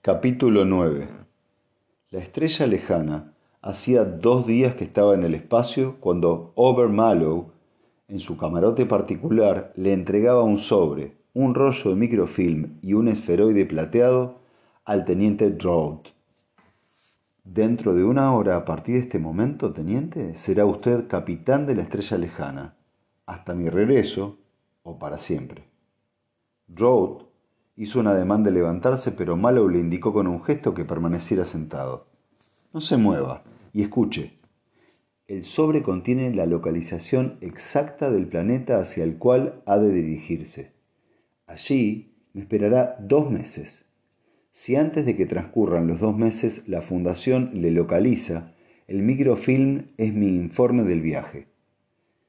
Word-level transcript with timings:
Capítulo 0.00 0.64
9 0.64 1.08
La 2.12 2.20
estrella 2.20 2.68
lejana 2.68 3.32
hacía 3.60 4.04
dos 4.04 4.46
días 4.46 4.76
que 4.76 4.84
estaba 4.84 5.12
en 5.14 5.24
el 5.24 5.34
espacio 5.34 5.96
cuando 5.98 6.52
Obermallow, 6.54 7.50
en 8.06 8.20
su 8.20 8.36
camarote 8.36 8.86
particular, 8.86 9.72
le 9.74 9.92
entregaba 9.92 10.44
un 10.44 10.58
sobre, 10.58 11.16
un 11.34 11.52
rollo 11.52 11.90
de 11.90 11.96
microfilm 11.96 12.78
y 12.80 12.92
un 12.92 13.08
esferoide 13.08 13.66
plateado 13.66 14.38
al 14.84 15.04
teniente 15.04 15.50
Drought. 15.50 16.10
Dentro 17.42 17.92
de 17.92 18.04
una 18.04 18.32
hora 18.36 18.54
a 18.54 18.64
partir 18.64 18.94
de 18.94 19.00
este 19.00 19.18
momento, 19.18 19.72
teniente, 19.72 20.36
será 20.36 20.64
usted 20.64 21.08
capitán 21.08 21.66
de 21.66 21.74
la 21.74 21.82
estrella 21.82 22.18
lejana, 22.18 22.76
hasta 23.26 23.52
mi 23.52 23.68
regreso 23.68 24.38
o 24.84 24.96
para 24.96 25.18
siempre. 25.18 25.64
Drought 26.68 27.27
hizo 27.78 28.00
un 28.00 28.08
ademán 28.08 28.42
de 28.42 28.50
levantarse, 28.50 29.12
pero 29.12 29.36
Mallow 29.36 29.68
le 29.68 29.78
indicó 29.78 30.12
con 30.12 30.26
un 30.26 30.42
gesto 30.42 30.74
que 30.74 30.84
permaneciera 30.84 31.44
sentado. 31.44 32.08
No 32.74 32.80
se 32.80 32.96
mueva 32.96 33.44
y 33.72 33.82
escuche. 33.82 34.32
El 35.28 35.44
sobre 35.44 35.84
contiene 35.84 36.34
la 36.34 36.46
localización 36.46 37.38
exacta 37.40 38.10
del 38.10 38.26
planeta 38.26 38.80
hacia 38.80 39.04
el 39.04 39.16
cual 39.16 39.62
ha 39.64 39.78
de 39.78 39.92
dirigirse. 39.92 40.72
Allí 41.46 42.16
me 42.32 42.40
esperará 42.40 42.96
dos 42.98 43.30
meses. 43.30 43.84
Si 44.50 44.74
antes 44.74 45.06
de 45.06 45.14
que 45.14 45.26
transcurran 45.26 45.86
los 45.86 46.00
dos 46.00 46.16
meses 46.16 46.66
la 46.66 46.82
Fundación 46.82 47.50
le 47.54 47.70
localiza, 47.70 48.54
el 48.88 49.02
microfilm 49.02 49.92
es 49.98 50.12
mi 50.12 50.34
informe 50.34 50.82
del 50.82 51.00
viaje. 51.00 51.46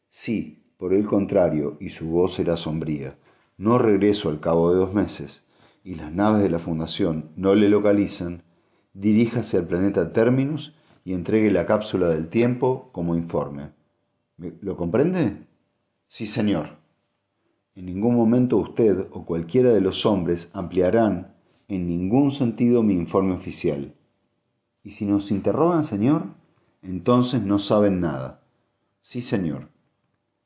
Si, 0.09 0.61
por 0.77 0.93
el 0.93 1.07
contrario, 1.07 1.77
y 1.79 1.89
su 1.89 2.07
voz 2.07 2.37
era 2.37 2.55
sombría, 2.55 3.17
no 3.59 3.77
regreso 3.77 4.29
al 4.29 4.39
cabo 4.39 4.71
de 4.71 4.77
dos 4.77 4.93
meses 4.93 5.43
y 5.83 5.95
las 5.95 6.13
naves 6.13 6.41
de 6.41 6.49
la 6.49 6.59
Fundación 6.59 7.31
no 7.35 7.55
le 7.55 7.67
localizan, 7.67 8.43
diríjase 8.93 9.57
al 9.57 9.67
planeta 9.67 10.13
Terminus 10.13 10.73
y 11.03 11.13
entregue 11.13 11.51
la 11.51 11.65
cápsula 11.65 12.07
del 12.07 12.29
tiempo 12.29 12.89
como 12.93 13.15
informe. 13.15 13.71
¿Lo 14.37 14.77
comprende? 14.77 15.45
Sí, 16.07 16.25
señor. 16.25 16.77
En 17.75 17.85
ningún 17.85 18.15
momento 18.15 18.55
usted 18.55 19.07
o 19.11 19.25
cualquiera 19.25 19.71
de 19.71 19.81
los 19.81 20.05
hombres 20.05 20.49
ampliarán 20.53 21.35
en 21.67 21.85
ningún 21.85 22.31
sentido 22.31 22.81
mi 22.81 22.93
informe 22.93 23.33
oficial. 23.33 23.93
¿Y 24.83 24.91
si 24.91 25.05
nos 25.05 25.31
interrogan, 25.31 25.83
señor? 25.83 26.27
Entonces 26.81 27.41
no 27.41 27.59
saben 27.59 27.99
nada. 27.99 28.41
Sí, 29.01 29.21
señor. 29.21 29.67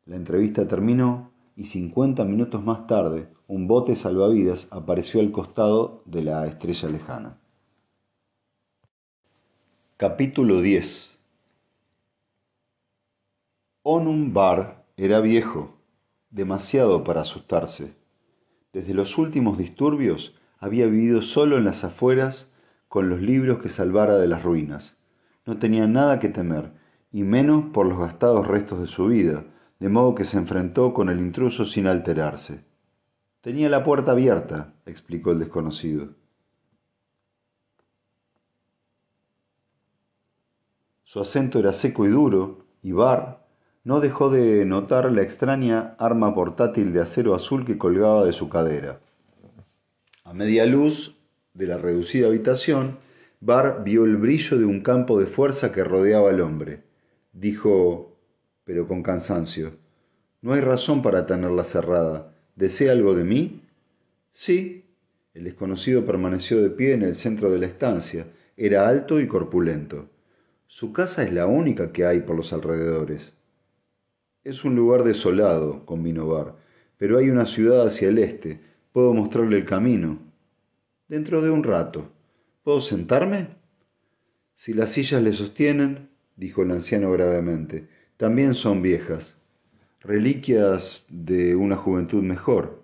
La 0.06 0.16
entrevista 0.16 0.68
terminó 0.68 1.33
y 1.56 1.66
cincuenta 1.66 2.24
minutos 2.24 2.64
más 2.64 2.88
tarde 2.88 3.28
un 3.48 3.68
bote 3.68 3.96
salvavidas 3.96 4.68
apareció 4.72 5.22
al 5.22 5.32
costado 5.32 6.02
de 6.06 6.24
la 6.24 6.48
estrella 6.48 6.90
lejana. 6.90 7.38
Capítulo 9.98 10.62
10 10.62 11.18
Onum 13.84 14.34
Bar 14.34 14.86
era 14.98 15.20
viejo, 15.20 15.78
demasiado 16.30 17.04
para 17.04 17.22
asustarse. 17.22 17.96
Desde 18.72 18.94
los 18.94 19.18
últimos 19.18 19.58
disturbios 19.58 20.34
había 20.58 20.88
vivido 20.88 21.22
solo 21.22 21.58
en 21.58 21.66
las 21.66 21.84
afueras 21.84 22.52
con 22.88 23.10
los 23.10 23.22
libros 23.22 23.60
que 23.60 23.70
salvara 23.70 24.18
de 24.18 24.28
las 24.28 24.42
ruinas. 24.42 24.98
No 25.46 25.58
tenía 25.58 25.86
nada 25.86 26.20
que 26.20 26.30
temer, 26.30 26.72
y 27.12 27.24
menos 27.24 27.66
por 27.74 27.86
los 27.86 28.00
gastados 28.00 28.48
restos 28.48 28.80
de 28.80 28.88
su 28.88 29.08
vida, 29.08 29.46
de 29.84 29.90
modo 29.90 30.16
que 30.16 30.24
se 30.24 30.38
enfrentó 30.38 30.94
con 30.94 31.10
el 31.10 31.20
intruso 31.20 31.66
sin 31.66 31.88
alterarse. 31.88 32.64
Tenía 33.42 33.68
la 33.68 33.84
puerta 33.84 34.14
abierta, 34.14 34.76
explicó 34.86 35.32
el 35.32 35.40
desconocido. 35.40 36.16
Su 41.04 41.20
acento 41.20 41.60
era 41.60 41.74
seco 41.74 42.06
y 42.06 42.08
duro, 42.08 42.66
y 42.82 42.94
Barr 42.94 43.46
no 43.84 44.00
dejó 44.00 44.30
de 44.30 44.64
notar 44.64 45.12
la 45.12 45.22
extraña 45.22 45.98
arma 46.00 46.34
portátil 46.34 46.94
de 46.94 47.02
acero 47.02 47.36
azul 47.36 47.66
que 47.66 47.78
colgaba 47.78 48.24
de 48.24 48.32
su 48.32 48.48
cadera. 48.48 49.02
A 50.24 50.34
media 50.34 50.66
luz 50.66 51.18
de 51.54 51.68
la 51.68 51.78
reducida 51.78 52.28
habitación, 52.28 53.00
Bar 53.42 53.84
vio 53.84 54.06
el 54.06 54.16
brillo 54.16 54.58
de 54.58 54.64
un 54.64 54.80
campo 54.80 55.20
de 55.20 55.26
fuerza 55.26 55.74
que 55.74 55.84
rodeaba 55.84 56.30
al 56.30 56.40
hombre. 56.40 56.84
Dijo, 57.34 58.13
pero 58.64 58.88
con 58.88 59.04
cansancio, 59.04 59.74
no 60.42 60.52
hay 60.52 60.60
razón 60.60 61.02
para 61.02 61.26
tenerla 61.26 61.64
cerrada. 61.64 62.36
¿Desea 62.56 62.92
algo 62.92 63.16
de 63.16 63.24
mí? 63.24 63.62
Sí. 64.34 64.84
El 65.34 65.46
desconocido 65.46 66.06
permaneció 66.06 66.62
de 66.62 66.70
pie 66.70 66.94
en 66.94 67.02
el 67.02 67.16
centro 67.16 67.50
de 67.50 67.60
la 67.60 67.66
estancia. 67.66 68.28
Era 68.58 68.88
alto 68.88 69.22
y 69.22 69.28
corpulento. 69.28 70.10
Su 70.68 70.92
casa 70.92 71.24
es 71.24 71.32
la 71.32 71.46
única 71.48 71.94
que 71.94 72.06
hay 72.06 72.20
por 72.20 72.36
los 72.36 72.52
alrededores. 72.52 73.34
Es 74.44 74.66
un 74.66 74.76
lugar 74.76 75.06
desolado, 75.06 75.86
convino 75.86 76.28
Bar, 76.28 76.56
pero 76.98 77.18
hay 77.18 77.30
una 77.30 77.46
ciudad 77.46 77.88
hacia 77.88 78.10
el 78.10 78.18
este, 78.18 78.60
Puedo 78.92 79.12
mostrarle 79.14 79.58
el 79.58 79.66
camino. 79.66 80.20
Dentro 81.08 81.42
de 81.42 81.50
un 81.50 81.64
rato. 81.64 82.12
¿Puedo 82.64 82.80
sentarme? 82.80 83.48
Si 84.54 84.74
las 84.74 84.92
sillas 84.92 85.24
le 85.24 85.34
sostienen, 85.34 86.10
dijo 86.36 86.62
el 86.62 86.72
anciano 86.72 87.12
gravemente, 87.12 87.88
también 88.24 88.56
son 88.56 88.82
viejas, 88.82 89.38
reliquias 90.00 91.06
de 91.10 91.58
una 91.58 91.76
juventud 91.76 92.24
mejor. 92.24 92.82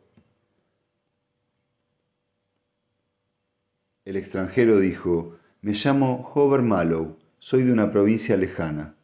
El 4.03 4.17
extranjero 4.17 4.79
dijo, 4.81 5.37
me 5.61 5.75
llamo 5.75 6.29
Hover 6.33 6.61
Mallow, 6.61 7.15
soy 7.37 7.63
de 7.63 7.71
una 7.71 7.89
provincia 7.89 8.35
lejana. 8.35 8.95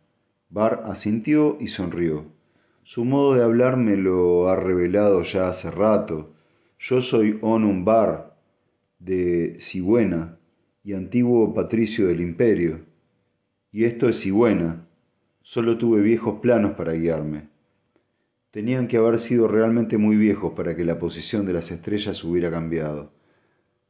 Bar 0.50 0.84
asintió 0.88 1.56
y 1.62 1.69
sonrió. 1.69 2.25
Su 2.84 3.06
modo 3.06 3.35
de 3.35 3.41
hablar 3.41 3.78
me 3.78 3.96
lo 3.96 4.50
ha 4.50 4.57
revelado 4.57 5.23
ya 5.23 5.47
hace 5.47 5.72
rato, 5.72 6.34
yo 6.79 7.02
soy 7.02 7.40
Onum 7.41 7.85
Bar 7.85 8.35
de 9.00 9.57
Sigüena 9.62 10.38
y 10.84 10.96
antiguo 10.96 11.53
patricio 11.53 12.07
del 12.07 12.19
imperio. 12.19 12.81
Y 13.72 13.85
esto 13.85 14.09
es 14.09 14.19
Sigüena. 14.19 14.84
Solo 15.47 15.78
tuve 15.78 16.01
viejos 16.01 16.39
planos 16.39 16.72
para 16.72 16.94
guiarme. 16.94 17.50
Tenían 18.50 18.88
que 18.88 18.97
haber 18.97 19.19
sido 19.19 19.47
realmente 19.47 20.00
muy 20.00 20.16
viejos 20.16 20.53
para 20.53 20.75
que 20.75 20.83
la 20.83 20.97
posición 20.97 21.45
de 21.45 21.53
las 21.53 21.69
estrellas 21.69 22.23
hubiera 22.23 22.50
cambiado. 22.50 23.11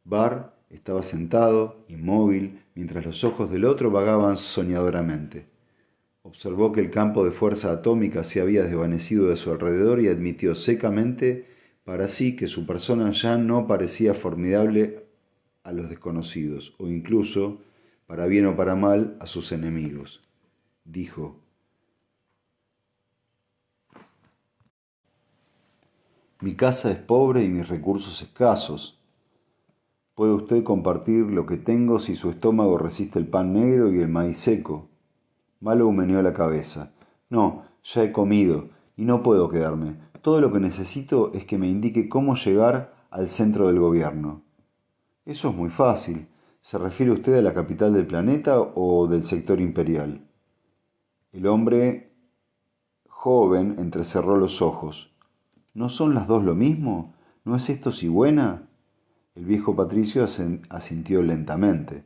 Bar 0.03 0.57
estaba 0.69 1.01
sentado, 1.01 1.85
inmóvil, 1.87 2.59
mientras 2.75 3.05
los 3.05 3.23
ojos 3.23 3.49
del 3.49 3.63
otro 3.63 3.89
vagaban 3.89 4.35
soñadoramente. 4.35 5.45
Observó 6.23 6.73
que 6.73 6.81
el 6.81 6.91
campo 6.91 7.23
de 7.23 7.31
fuerza 7.31 7.71
atómica 7.71 8.25
se 8.25 8.41
había 8.41 8.63
desvanecido 8.63 9.29
de 9.29 9.37
su 9.37 9.49
alrededor 9.49 10.01
y 10.01 10.09
admitió 10.09 10.55
secamente 10.55 11.45
para 11.85 12.09
sí 12.09 12.35
que 12.35 12.47
su 12.47 12.65
persona 12.65 13.11
ya 13.11 13.37
no 13.37 13.65
parecía 13.65 14.13
formidable 14.13 15.05
a 15.63 15.71
los 15.71 15.89
desconocidos, 15.89 16.75
o 16.79 16.89
incluso, 16.89 17.61
para 18.07 18.27
bien 18.27 18.45
o 18.45 18.57
para 18.57 18.75
mal, 18.75 19.15
a 19.21 19.25
sus 19.25 19.53
enemigos. 19.53 20.21
Dijo, 20.83 21.44
Mi 26.45 26.53
casa 26.53 26.91
es 26.91 26.97
pobre 26.97 27.43
y 27.43 27.49
mis 27.49 27.67
recursos 27.67 28.21
escasos. 28.21 28.99
Puede 30.13 30.33
usted 30.33 30.63
compartir 30.63 31.25
lo 31.25 31.47
que 31.47 31.57
tengo 31.57 31.99
si 31.99 32.15
su 32.15 32.29
estómago 32.29 32.77
resiste 32.77 33.17
el 33.17 33.27
pan 33.27 33.53
negro 33.53 33.91
y 33.91 33.97
el 33.97 34.09
maíz 34.09 34.37
seco. 34.37 34.87
Malo 35.59 35.91
meneó 35.91 36.21
la 36.21 36.35
cabeza. 36.35 36.91
No, 37.31 37.63
ya 37.83 38.03
he 38.03 38.11
comido 38.11 38.69
y 38.95 39.05
no 39.05 39.23
puedo 39.23 39.49
quedarme. 39.49 39.95
Todo 40.21 40.39
lo 40.39 40.53
que 40.53 40.59
necesito 40.59 41.33
es 41.33 41.45
que 41.45 41.57
me 41.57 41.67
indique 41.67 42.07
cómo 42.07 42.35
llegar 42.35 42.93
al 43.09 43.27
centro 43.27 43.65
del 43.65 43.79
gobierno. 43.79 44.43
Eso 45.25 45.49
es 45.49 45.55
muy 45.55 45.71
fácil. 45.71 46.27
¿Se 46.61 46.77
refiere 46.77 47.11
usted 47.11 47.39
a 47.39 47.41
la 47.41 47.55
capital 47.55 47.91
del 47.91 48.05
planeta 48.05 48.61
o 48.61 49.07
del 49.07 49.23
sector 49.23 49.59
imperial? 49.59 50.23
El 51.31 51.47
hombre 51.47 52.13
joven 53.07 53.77
entrecerró 53.79 54.37
los 54.37 54.61
ojos. 54.61 55.14
¿No 55.75 55.89
son 55.89 56.15
las 56.15 56.25
dos 56.25 56.41
lo 56.41 56.55
mismo? 56.55 57.13
¿No 57.43 57.57
es 57.57 57.69
esto 57.69 57.91
buena? 58.07 58.69
El 59.35 59.43
viejo 59.43 59.75
patricio 59.75 60.23
asintió 60.69 61.21
lentamente. 61.21 62.05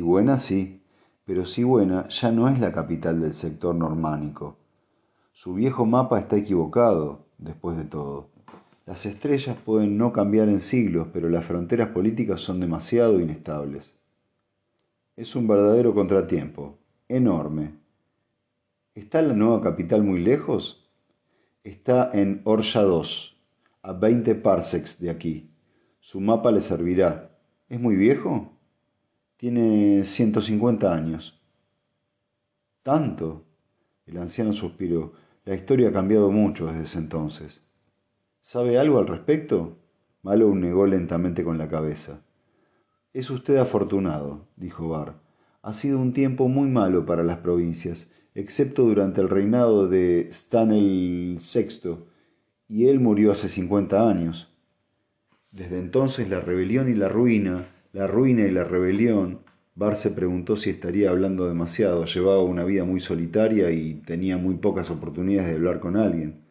buena 0.00 0.38
sí, 0.38 0.80
pero 1.26 1.44
buena 1.64 2.08
ya 2.08 2.32
no 2.32 2.48
es 2.48 2.58
la 2.58 2.72
capital 2.72 3.20
del 3.20 3.34
sector 3.34 3.74
normánico. 3.74 4.56
Su 5.32 5.52
viejo 5.52 5.84
mapa 5.84 6.18
está 6.18 6.36
equivocado 6.36 7.26
después 7.36 7.76
de 7.76 7.84
todo. 7.84 8.30
Las 8.86 9.04
estrellas 9.04 9.58
pueden 9.62 9.98
no 9.98 10.10
cambiar 10.14 10.48
en 10.48 10.62
siglos, 10.62 11.08
pero 11.12 11.28
las 11.28 11.44
fronteras 11.44 11.90
políticas 11.90 12.40
son 12.40 12.60
demasiado 12.60 13.20
inestables. 13.20 13.92
Es 15.16 15.36
un 15.36 15.46
verdadero 15.46 15.94
contratiempo, 15.94 16.78
enorme. 17.08 17.74
¿Está 18.94 19.20
la 19.20 19.34
nueva 19.34 19.60
capital 19.60 20.02
muy 20.02 20.20
lejos? 20.20 20.85
Está 21.66 22.12
en 22.12 22.42
Orsha 22.44 22.82
2, 22.82 23.36
a 23.82 23.92
20 23.92 24.36
parsecs 24.36 25.00
de 25.00 25.10
aquí. 25.10 25.50
Su 25.98 26.20
mapa 26.20 26.52
le 26.52 26.60
servirá. 26.60 27.36
¿Es 27.68 27.80
muy 27.80 27.96
viejo? 27.96 28.52
Tiene 29.36 30.04
150 30.04 30.94
años. 30.94 31.42
¿Tanto? 32.84 33.46
El 34.06 34.18
anciano 34.18 34.52
suspiró. 34.52 35.14
La 35.44 35.56
historia 35.56 35.88
ha 35.88 35.92
cambiado 35.92 36.30
mucho 36.30 36.66
desde 36.66 36.84
ese 36.84 36.98
entonces. 36.98 37.64
¿Sabe 38.40 38.78
algo 38.78 39.00
al 39.00 39.08
respecto? 39.08 39.76
Mallow 40.22 40.54
negó 40.54 40.86
lentamente 40.86 41.42
con 41.42 41.58
la 41.58 41.68
cabeza. 41.68 42.20
Es 43.12 43.28
usted 43.28 43.56
afortunado, 43.56 44.46
dijo 44.54 44.88
Barr. 44.88 45.25
Ha 45.66 45.72
sido 45.72 45.98
un 45.98 46.12
tiempo 46.12 46.46
muy 46.46 46.68
malo 46.68 47.06
para 47.06 47.24
las 47.24 47.38
provincias, 47.38 48.08
excepto 48.36 48.84
durante 48.84 49.20
el 49.20 49.28
reinado 49.28 49.88
de 49.88 50.28
Stanel 50.30 51.38
VI, 51.40 52.04
y 52.68 52.86
él 52.86 53.00
murió 53.00 53.32
hace 53.32 53.48
cincuenta 53.48 54.08
años. 54.08 54.48
Desde 55.50 55.80
entonces 55.80 56.30
la 56.30 56.38
rebelión 56.38 56.88
y 56.88 56.94
la 56.94 57.08
ruina, 57.08 57.66
la 57.92 58.06
ruina 58.06 58.46
y 58.46 58.52
la 58.52 58.62
rebelión, 58.62 59.40
Bar 59.74 59.96
se 59.96 60.12
preguntó 60.12 60.56
si 60.56 60.70
estaría 60.70 61.10
hablando 61.10 61.48
demasiado, 61.48 62.04
llevaba 62.04 62.44
una 62.44 62.62
vida 62.62 62.84
muy 62.84 63.00
solitaria 63.00 63.72
y 63.72 63.94
tenía 64.06 64.36
muy 64.36 64.58
pocas 64.58 64.88
oportunidades 64.92 65.50
de 65.50 65.56
hablar 65.56 65.80
con 65.80 65.96
alguien. 65.96 66.42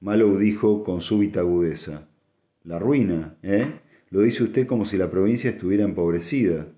Mallow 0.00 0.38
dijo 0.38 0.82
con 0.82 1.02
súbita 1.02 1.40
agudeza, 1.40 2.08
La 2.64 2.78
ruina, 2.78 3.36
¿eh? 3.42 3.80
Lo 4.08 4.22
dice 4.22 4.44
usted 4.44 4.66
como 4.66 4.86
si 4.86 4.96
la 4.96 5.10
provincia 5.10 5.50
estuviera 5.50 5.84
empobrecida. 5.84 6.68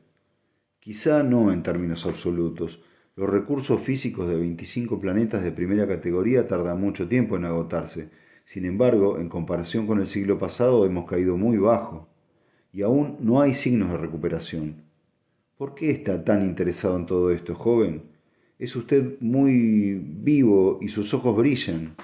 Quizá 0.88 1.22
no 1.22 1.52
en 1.52 1.62
términos 1.62 2.06
absolutos. 2.06 2.80
Los 3.14 3.28
recursos 3.28 3.82
físicos 3.82 4.26
de 4.26 4.36
25 4.36 4.98
planetas 4.98 5.42
de 5.42 5.52
primera 5.52 5.86
categoría 5.86 6.48
tardan 6.48 6.80
mucho 6.80 7.06
tiempo 7.06 7.36
en 7.36 7.44
agotarse, 7.44 8.08
sin 8.46 8.64
embargo, 8.64 9.18
en 9.18 9.28
comparación 9.28 9.86
con 9.86 10.00
el 10.00 10.06
siglo 10.06 10.38
pasado 10.38 10.86
hemos 10.86 11.06
caído 11.06 11.36
muy 11.36 11.58
bajo 11.58 12.08
y 12.72 12.80
aún 12.80 13.18
no 13.20 13.42
hay 13.42 13.52
signos 13.52 13.90
de 13.90 13.98
recuperación. 13.98 14.76
¿Por 15.58 15.74
qué 15.74 15.90
está 15.90 16.24
tan 16.24 16.40
interesado 16.46 16.96
en 16.96 17.04
todo 17.04 17.32
esto, 17.32 17.54
joven? 17.54 18.04
Es 18.58 18.74
usted 18.74 19.20
muy 19.20 19.92
vivo 20.02 20.78
y 20.80 20.88
sus 20.88 21.12
ojos 21.12 21.36
brillan. 21.36 21.96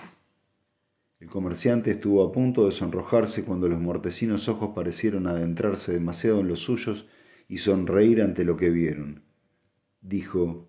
El 1.21 1.29
comerciante 1.31 1.93
estuvo 1.93 2.23
a 2.23 2.31
punto 2.31 2.67
de 2.67 2.73
sonrojarse 2.73 3.47
cuando 3.47 3.67
los 3.67 3.81
mortecinos 3.81 4.47
ojos 4.51 4.73
parecieron 4.75 5.27
adentrarse 5.27 5.95
demasiado 5.95 6.41
en 6.41 6.49
los 6.49 6.61
suyos 6.61 7.07
y 7.49 7.59
sonreír 7.59 8.23
ante 8.23 8.45
lo 8.45 8.57
que 8.57 8.71
vieron. 8.71 9.23
Dijo, 10.01 10.69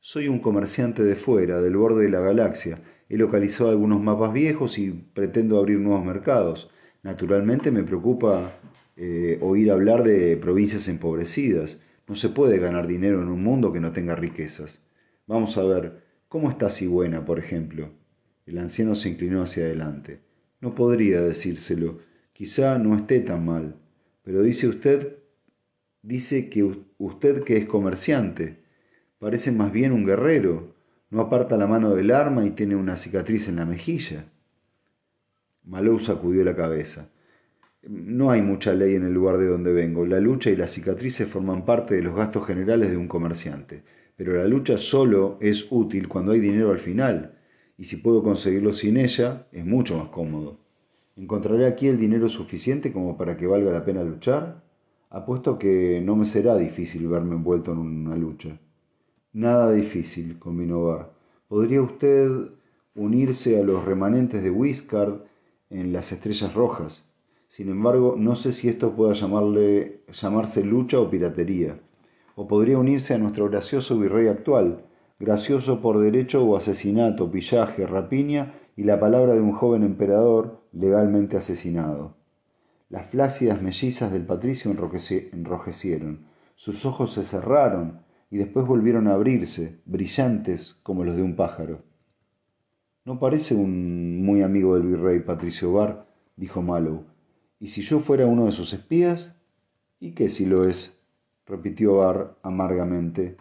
Soy 0.00 0.28
un 0.28 0.40
comerciante 0.40 1.02
de 1.02 1.16
fuera, 1.16 1.60
del 1.60 1.76
borde 1.76 2.04
de 2.04 2.10
la 2.10 2.20
galaxia, 2.20 2.80
He 3.08 3.16
localizado 3.16 3.70
algunos 3.70 4.02
mapas 4.02 4.34
viejos 4.34 4.78
y 4.78 4.90
pretendo 4.90 5.58
abrir 5.58 5.78
nuevos 5.78 6.04
mercados. 6.04 6.70
Naturalmente 7.02 7.70
me 7.70 7.82
preocupa 7.82 8.58
eh, 8.96 9.38
oír 9.40 9.70
hablar 9.70 10.04
de 10.04 10.36
provincias 10.36 10.88
empobrecidas. 10.88 11.80
No 12.06 12.14
se 12.16 12.28
puede 12.28 12.58
ganar 12.58 12.86
dinero 12.86 13.22
en 13.22 13.28
un 13.28 13.42
mundo 13.42 13.72
que 13.72 13.80
no 13.80 13.92
tenga 13.92 14.14
riquezas. 14.14 14.82
Vamos 15.26 15.56
a 15.56 15.64
ver, 15.64 16.02
¿cómo 16.28 16.50
está 16.50 16.70
Sigüena, 16.70 17.24
por 17.24 17.38
ejemplo? 17.38 17.90
El 18.44 18.58
anciano 18.58 18.94
se 18.94 19.08
inclinó 19.08 19.42
hacia 19.42 19.64
adelante. 19.64 20.20
No 20.60 20.74
podría 20.74 21.22
decírselo. 21.22 22.00
Quizá 22.34 22.78
no 22.78 22.94
esté 22.94 23.20
tan 23.20 23.44
mal. 23.44 23.76
Pero 24.22 24.42
dice 24.42 24.68
usted, 24.68 25.16
dice 26.02 26.48
que 26.48 26.64
usted 26.98 27.44
que 27.44 27.56
es 27.56 27.66
comerciante. 27.66 28.62
Parece 29.18 29.52
más 29.52 29.72
bien 29.72 29.92
un 29.92 30.04
guerrero 30.04 30.78
no 31.10 31.22
aparta 31.22 31.56
la 31.56 31.66
mano 31.66 31.94
del 31.94 32.10
arma 32.10 32.44
y 32.44 32.50
tiene 32.50 32.76
una 32.76 32.96
cicatriz 32.96 33.48
en 33.48 33.56
la 33.56 33.64
mejilla. 33.64 34.26
Malou 35.64 35.98
sacudió 35.98 36.44
la 36.44 36.54
cabeza. 36.54 37.08
No 37.82 38.30
hay 38.30 38.42
mucha 38.42 38.74
ley 38.74 38.94
en 38.94 39.04
el 39.04 39.14
lugar 39.14 39.38
de 39.38 39.46
donde 39.46 39.72
vengo. 39.72 40.04
La 40.04 40.20
lucha 40.20 40.50
y 40.50 40.56
las 40.56 40.72
cicatrices 40.72 41.28
forman 41.28 41.64
parte 41.64 41.94
de 41.94 42.02
los 42.02 42.14
gastos 42.14 42.46
generales 42.46 42.90
de 42.90 42.98
un 42.98 43.08
comerciante. 43.08 43.82
Pero 44.16 44.34
la 44.34 44.46
lucha 44.46 44.76
solo 44.76 45.38
es 45.40 45.66
útil 45.70 46.08
cuando 46.08 46.32
hay 46.32 46.40
dinero 46.40 46.72
al 46.72 46.78
final, 46.78 47.38
y 47.78 47.84
si 47.84 47.96
puedo 47.96 48.22
conseguirlo 48.22 48.72
sin 48.72 48.96
ella, 48.96 49.46
es 49.52 49.64
mucho 49.64 49.96
más 49.96 50.08
cómodo. 50.08 50.58
¿Encontraré 51.16 51.66
aquí 51.66 51.86
el 51.86 51.98
dinero 51.98 52.28
suficiente 52.28 52.92
como 52.92 53.16
para 53.16 53.36
que 53.36 53.46
valga 53.46 53.70
la 53.70 53.84
pena 53.84 54.02
luchar? 54.02 54.64
Apuesto 55.10 55.58
que 55.58 56.02
no 56.04 56.16
me 56.16 56.26
será 56.26 56.56
difícil 56.56 57.08
verme 57.08 57.34
envuelto 57.34 57.72
en 57.72 57.78
una 57.78 58.14
lucha. 58.14 58.60
Nada 59.32 59.72
difícil, 59.72 60.38
combinó 60.38 60.84
Bar. 60.84 61.12
¿Podría 61.48 61.80
usted 61.80 62.30
unirse 62.94 63.58
a 63.58 63.64
los 63.64 63.86
remanentes 63.86 64.42
de 64.42 64.50
Wiscard 64.50 65.20
en 65.70 65.94
las 65.94 66.12
Estrellas 66.12 66.52
Rojas? 66.52 67.08
Sin 67.48 67.70
embargo, 67.70 68.16
no 68.18 68.36
sé 68.36 68.52
si 68.52 68.68
esto 68.68 68.92
pueda 68.92 69.14
llamarse 69.14 70.64
lucha 70.64 71.00
o 71.00 71.08
piratería. 71.08 71.80
O 72.34 72.46
podría 72.46 72.76
unirse 72.76 73.14
a 73.14 73.18
nuestro 73.18 73.48
gracioso 73.48 73.98
virrey 73.98 74.28
actual, 74.28 74.84
gracioso 75.18 75.80
por 75.80 75.98
derecho 75.98 76.44
o 76.44 76.58
asesinato, 76.58 77.30
pillaje, 77.30 77.86
rapiña 77.86 78.54
y 78.76 78.84
la 78.84 79.00
palabra 79.00 79.32
de 79.32 79.40
un 79.40 79.52
joven 79.52 79.84
emperador 79.84 80.60
legalmente 80.72 81.38
asesinado. 81.38 82.17
Las 82.88 83.08
flácidas 83.08 83.60
mellizas 83.60 84.10
del 84.12 84.24
patricio 84.24 84.70
enrojecieron, 84.70 86.26
sus 86.54 86.86
ojos 86.86 87.12
se 87.12 87.22
cerraron, 87.22 88.00
y 88.30 88.38
después 88.38 88.66
volvieron 88.66 89.08
a 89.08 89.14
abrirse, 89.14 89.80
brillantes 89.84 90.78
como 90.82 91.04
los 91.04 91.16
de 91.16 91.22
un 91.22 91.36
pájaro. 91.36 91.82
No 93.04 93.18
parece 93.18 93.54
un 93.54 94.22
muy 94.22 94.42
amigo 94.42 94.74
del 94.74 94.86
virrey 94.86 95.20
Patricio 95.20 95.72
Bar, 95.72 96.06
dijo 96.36 96.60
Mallow. 96.60 97.04
¿Y 97.58 97.68
si 97.68 97.82
yo 97.82 98.00
fuera 98.00 98.26
uno 98.26 98.46
de 98.46 98.52
sus 98.52 98.72
espías? 98.72 99.34
¿Y 99.98 100.12
qué 100.12 100.30
si 100.30 100.46
lo 100.46 100.68
es? 100.68 101.00
repitió 101.46 101.96
Bar 101.96 102.36
amargamente. 102.42 103.36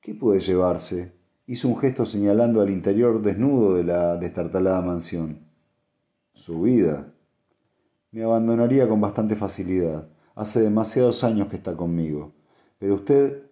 ¿Qué 0.00 0.14
puede 0.14 0.40
llevarse? 0.40 1.12
Hizo 1.46 1.68
un 1.68 1.78
gesto 1.78 2.06
señalando 2.06 2.60
al 2.60 2.70
interior 2.70 3.22
desnudo 3.22 3.74
de 3.74 3.84
la 3.84 4.16
destartalada 4.16 4.80
mansión. 4.80 5.40
Su 6.34 6.62
vida. 6.62 7.12
Me 8.12 8.22
abandonaría 8.22 8.86
con 8.86 9.00
bastante 9.00 9.36
facilidad. 9.36 10.06
Hace 10.34 10.60
demasiados 10.60 11.24
años 11.24 11.48
que 11.48 11.56
está 11.56 11.74
conmigo. 11.74 12.32
Pero 12.78 12.96
usted 12.96 13.44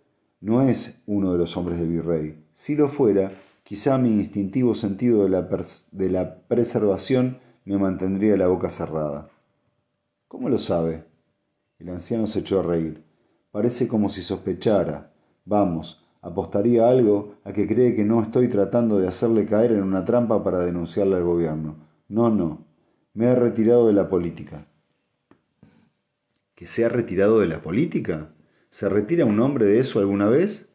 no 0.42 0.60
es 0.60 1.02
uno 1.06 1.32
de 1.32 1.38
los 1.38 1.56
hombres 1.56 1.78
del 1.78 1.88
virrey. 1.88 2.44
Si 2.52 2.74
lo 2.76 2.90
fuera, 2.90 3.32
quizá 3.62 3.96
mi 3.96 4.10
instintivo 4.10 4.74
sentido 4.74 5.22
de 5.22 5.30
la, 5.30 5.48
de 5.92 6.10
la 6.10 6.42
preservación 6.46 7.38
me 7.64 7.78
mantendría 7.78 8.36
la 8.36 8.48
boca 8.48 8.68
cerrada. 8.68 9.30
¿Cómo 10.28 10.50
lo 10.50 10.58
sabe? 10.58 11.04
El 11.78 11.88
anciano 11.88 12.26
se 12.26 12.40
echó 12.40 12.60
a 12.60 12.62
reír. 12.62 13.02
Parece 13.50 13.88
como 13.88 14.10
si 14.10 14.22
sospechara. 14.22 15.10
Vamos, 15.46 16.04
apostaría 16.20 16.86
algo 16.86 17.36
a 17.44 17.54
que 17.54 17.66
cree 17.66 17.94
que 17.94 18.04
no 18.04 18.20
estoy 18.20 18.48
tratando 18.48 18.98
de 18.98 19.08
hacerle 19.08 19.46
caer 19.46 19.72
en 19.72 19.82
una 19.82 20.04
trampa 20.04 20.44
para 20.44 20.62
denunciarle 20.62 21.16
al 21.16 21.24
gobierno. 21.24 21.76
No, 22.08 22.28
no. 22.28 22.69
Me 23.12 23.26
he 23.26 23.34
retirado 23.34 23.88
de 23.88 23.92
la 23.92 24.08
política. 24.08 24.68
¿Que 26.54 26.68
se 26.68 26.84
ha 26.84 26.88
retirado 26.88 27.40
de 27.40 27.48
la 27.48 27.60
política? 27.60 28.32
¿Se 28.70 28.88
retira 28.88 29.24
un 29.24 29.40
hombre 29.40 29.64
de 29.64 29.80
eso 29.80 29.98
alguna 29.98 30.28
vez? 30.28 30.68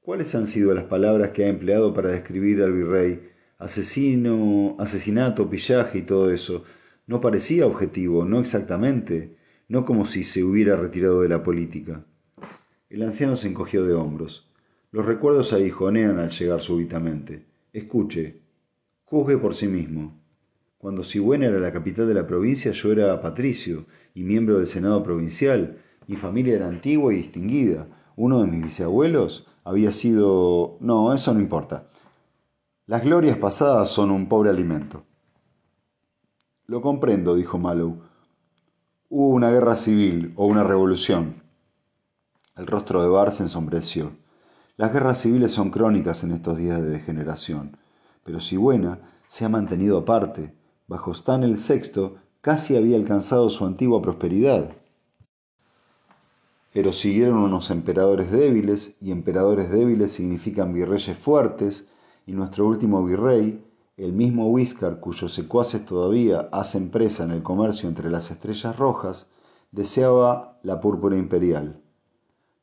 ¿Cuáles 0.00 0.36
han 0.36 0.46
sido 0.46 0.72
las 0.72 0.84
palabras 0.84 1.30
que 1.30 1.44
ha 1.44 1.48
empleado 1.48 1.92
para 1.94 2.12
describir 2.12 2.62
al 2.62 2.72
virrey? 2.72 3.28
Asesino, 3.58 4.76
asesinato, 4.78 5.50
pillaje 5.50 5.98
y 5.98 6.02
todo 6.02 6.30
eso. 6.30 6.62
No 7.08 7.20
parecía 7.20 7.66
objetivo, 7.66 8.24
no 8.24 8.38
exactamente, 8.38 9.36
no 9.66 9.84
como 9.84 10.06
si 10.06 10.22
se 10.22 10.44
hubiera 10.44 10.76
retirado 10.76 11.22
de 11.22 11.28
la 11.28 11.42
política. 11.42 12.04
El 12.88 13.02
anciano 13.02 13.34
se 13.34 13.48
encogió 13.48 13.84
de 13.84 13.94
hombros. 13.94 14.48
Los 14.92 15.06
recuerdos 15.06 15.52
aguijonean 15.52 16.20
al 16.20 16.30
llegar 16.30 16.60
súbitamente. 16.60 17.46
Escuche, 17.72 18.42
juzgue 19.04 19.38
por 19.38 19.56
sí 19.56 19.66
mismo. 19.66 20.17
Cuando 20.78 21.02
Sigüena 21.02 21.46
era 21.46 21.58
la 21.58 21.72
capital 21.72 22.06
de 22.06 22.14
la 22.14 22.26
provincia, 22.26 22.70
yo 22.70 22.92
era 22.92 23.20
patricio 23.20 23.86
y 24.14 24.22
miembro 24.22 24.58
del 24.58 24.68
Senado 24.68 25.02
provincial, 25.02 25.78
mi 26.06 26.14
familia 26.14 26.54
era 26.54 26.68
antigua 26.68 27.12
y 27.12 27.16
distinguida. 27.16 27.88
Uno 28.16 28.40
de 28.40 28.46
mis 28.46 28.62
bisabuelos 28.62 29.46
había 29.64 29.90
sido... 29.90 30.78
No, 30.80 31.12
eso 31.12 31.34
no 31.34 31.40
importa. 31.40 31.88
Las 32.86 33.04
glorias 33.04 33.36
pasadas 33.36 33.90
son 33.90 34.10
un 34.10 34.28
pobre 34.28 34.50
alimento. 34.50 35.04
Lo 36.66 36.80
comprendo, 36.80 37.34
dijo 37.34 37.58
Mallow. 37.58 37.98
Hubo 39.08 39.28
una 39.30 39.50
guerra 39.50 39.74
civil 39.74 40.32
o 40.36 40.46
una 40.46 40.62
revolución. 40.62 41.42
El 42.56 42.66
rostro 42.66 43.02
de 43.02 43.08
Bar 43.08 43.32
se 43.32 43.42
ensombreció. 43.42 44.12
Las 44.76 44.92
guerras 44.92 45.18
civiles 45.18 45.50
son 45.50 45.70
crónicas 45.70 46.22
en 46.22 46.30
estos 46.30 46.56
días 46.56 46.80
de 46.80 46.88
degeneración, 46.88 47.76
pero 48.22 48.38
si 48.40 48.56
buena 48.56 49.00
se 49.26 49.44
ha 49.44 49.48
mantenido 49.48 49.98
aparte. 49.98 50.57
Bajo 50.88 51.12
Stan 51.12 51.44
el 51.44 51.56
VI 51.56 52.16
casi 52.40 52.76
había 52.76 52.96
alcanzado 52.96 53.48
su 53.50 53.64
antigua 53.64 54.02
prosperidad 54.02 54.72
pero 56.72 56.92
siguieron 56.92 57.38
unos 57.38 57.70
emperadores 57.70 58.30
débiles, 58.30 58.94
y 59.00 59.10
emperadores 59.10 59.70
débiles 59.70 60.12
significan 60.12 60.72
virreyes 60.72 61.18
fuertes, 61.18 61.86
y 62.24 62.32
nuestro 62.32 62.68
último 62.68 63.04
virrey, 63.04 63.64
el 63.96 64.12
mismo 64.12 64.48
Whiskar 64.48 65.00
cuyos 65.00 65.32
secuaces 65.32 65.84
todavía 65.84 66.48
hacen 66.52 66.90
presa 66.90 67.24
en 67.24 67.32
el 67.32 67.42
comercio 67.42 67.88
entre 67.88 68.10
las 68.10 68.30
estrellas 68.30 68.76
rojas, 68.76 69.28
deseaba 69.72 70.60
la 70.62 70.80
púrpura 70.80 71.16
imperial. 71.16 71.80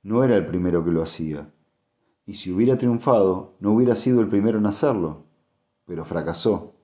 no 0.02 0.24
era 0.24 0.38
el 0.38 0.46
primero 0.46 0.86
que 0.86 0.92
lo 0.92 1.02
hacía. 1.02 1.50
Y 2.26 2.36
si 2.36 2.52
hubiera 2.52 2.78
triunfado, 2.78 3.56
no 3.60 3.74
hubiera 3.74 3.96
sido 3.98 4.22
el 4.22 4.30
primero 4.30 4.60
en 4.60 4.68
hacerlo. 4.68 5.24
Pero 5.86 6.06
fracasó, 6.06 6.75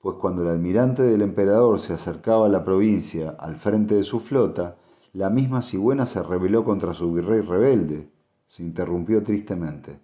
pues 0.00 0.16
cuando 0.16 0.42
el 0.42 0.48
almirante 0.48 1.02
del 1.02 1.22
emperador 1.22 1.78
se 1.78 1.92
acercaba 1.92 2.46
a 2.46 2.48
la 2.48 2.64
provincia 2.64 3.36
al 3.38 3.56
frente 3.56 3.94
de 3.94 4.04
su 4.04 4.20
flota, 4.20 4.76
la 5.12 5.28
misma 5.28 5.60
cigüena 5.60 6.06
se 6.06 6.22
rebeló 6.22 6.64
contra 6.64 6.94
su 6.94 7.12
virrey 7.12 7.40
rebelde. 7.40 8.08
Se 8.48 8.62
interrumpió 8.62 9.22
tristemente. 9.22 10.00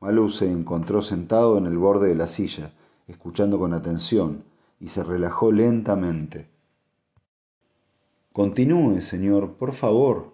Malou 0.00 0.28
se 0.30 0.50
encontró 0.50 1.00
sentado 1.00 1.56
en 1.58 1.66
el 1.66 1.78
borde 1.78 2.08
de 2.08 2.14
la 2.14 2.26
silla, 2.26 2.72
escuchando 3.06 3.58
con 3.58 3.72
atención, 3.72 4.44
y 4.80 4.88
se 4.88 5.02
relajó 5.02 5.52
lentamente. 5.52 6.48
Continúe, 8.32 9.00
señor, 9.00 9.54
por 9.54 9.72
favor. 9.72 10.32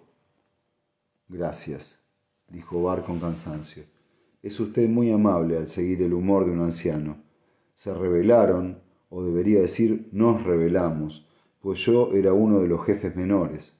Gracias, 1.27 1.99
dijo 2.47 2.81
Bar 2.81 3.03
con 3.03 3.19
cansancio. 3.19 3.83
Es 4.41 4.59
usted 4.59 4.89
muy 4.89 5.11
amable 5.11 5.57
al 5.57 5.67
seguir 5.67 6.01
el 6.01 6.13
humor 6.13 6.45
de 6.45 6.51
un 6.51 6.61
anciano. 6.61 7.17
Se 7.75 7.93
rebelaron, 7.93 8.79
o 9.09 9.23
debería 9.23 9.59
decir, 9.59 10.07
nos 10.11 10.43
rebelamos, 10.43 11.25
pues 11.61 11.79
yo 11.79 12.13
era 12.13 12.33
uno 12.33 12.61
de 12.61 12.67
los 12.67 12.85
jefes 12.85 13.15
menores. 13.15 13.73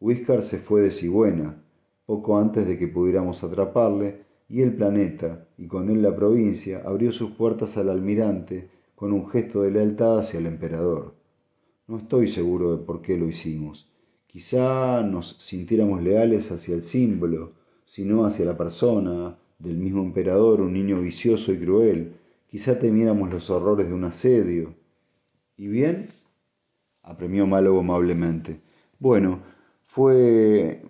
Whiskar 0.00 0.42
se 0.42 0.58
fue 0.58 0.82
de 0.82 0.90
Cigüena, 0.90 1.62
poco 2.06 2.38
antes 2.38 2.66
de 2.66 2.78
que 2.78 2.88
pudiéramos 2.88 3.42
atraparle, 3.42 4.24
y 4.48 4.60
el 4.60 4.74
planeta, 4.74 5.48
y 5.56 5.66
con 5.66 5.88
él 5.88 6.02
la 6.02 6.14
provincia, 6.14 6.82
abrió 6.84 7.12
sus 7.12 7.30
puertas 7.30 7.76
al 7.76 7.88
almirante 7.88 8.68
con 8.94 9.12
un 9.12 9.28
gesto 9.30 9.62
de 9.62 9.70
lealtad 9.70 10.18
hacia 10.18 10.38
el 10.38 10.46
emperador. 10.46 11.14
No 11.86 11.98
estoy 11.98 12.28
seguro 12.28 12.76
de 12.76 12.84
por 12.84 13.02
qué 13.02 13.16
lo 13.16 13.26
hicimos. 13.26 13.88
Quizá 14.26 15.02
nos 15.02 15.36
sintiéramos 15.38 16.02
leales 16.02 16.50
hacia 16.50 16.74
el 16.74 16.82
símbolo, 16.82 17.52
sino 17.84 18.24
hacia 18.24 18.44
la 18.44 18.56
persona 18.56 19.38
del 19.58 19.76
mismo 19.76 20.02
emperador, 20.02 20.60
un 20.60 20.72
niño 20.72 21.00
vicioso 21.00 21.52
y 21.52 21.58
cruel. 21.58 22.14
Quizá 22.54 22.78
temiéramos 22.78 23.32
los 23.32 23.50
horrores 23.50 23.88
de 23.88 23.94
un 23.94 24.04
asedio. 24.04 24.76
¿Y 25.56 25.66
bien? 25.66 26.06
apremió 27.02 27.48
Málogo 27.48 27.80
amablemente. 27.80 28.60
Bueno, 29.00 29.40
fue 29.82 30.80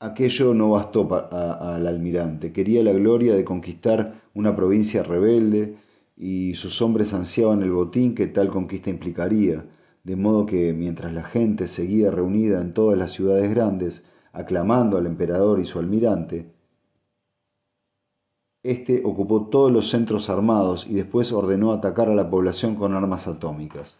Aquello 0.00 0.54
no 0.54 0.70
bastó 0.70 1.06
al 1.30 1.86
almirante. 1.86 2.50
Quería 2.50 2.82
la 2.82 2.92
gloria 2.94 3.34
de 3.34 3.44
conquistar 3.44 4.22
una 4.32 4.56
provincia 4.56 5.02
rebelde 5.02 5.76
y 6.16 6.54
sus 6.54 6.80
hombres 6.80 7.12
ansiaban 7.12 7.62
el 7.62 7.72
botín 7.72 8.14
que 8.14 8.26
tal 8.26 8.48
conquista 8.48 8.88
implicaría, 8.88 9.66
de 10.02 10.16
modo 10.16 10.46
que 10.46 10.72
mientras 10.72 11.12
la 11.12 11.24
gente 11.24 11.66
seguía 11.66 12.10
reunida 12.10 12.62
en 12.62 12.72
todas 12.72 12.98
las 12.98 13.12
ciudades 13.12 13.50
grandes, 13.50 14.06
aclamando 14.32 14.96
al 14.96 15.04
emperador 15.04 15.60
y 15.60 15.66
su 15.66 15.78
almirante, 15.78 16.56
este 18.70 19.02
ocupó 19.04 19.46
todos 19.46 19.72
los 19.72 19.88
centros 19.88 20.28
armados 20.30 20.86
y 20.88 20.94
después 20.94 21.32
ordenó 21.32 21.72
atacar 21.72 22.08
a 22.08 22.14
la 22.14 22.30
población 22.30 22.74
con 22.74 22.94
armas 22.94 23.26
atómicas. 23.26 23.96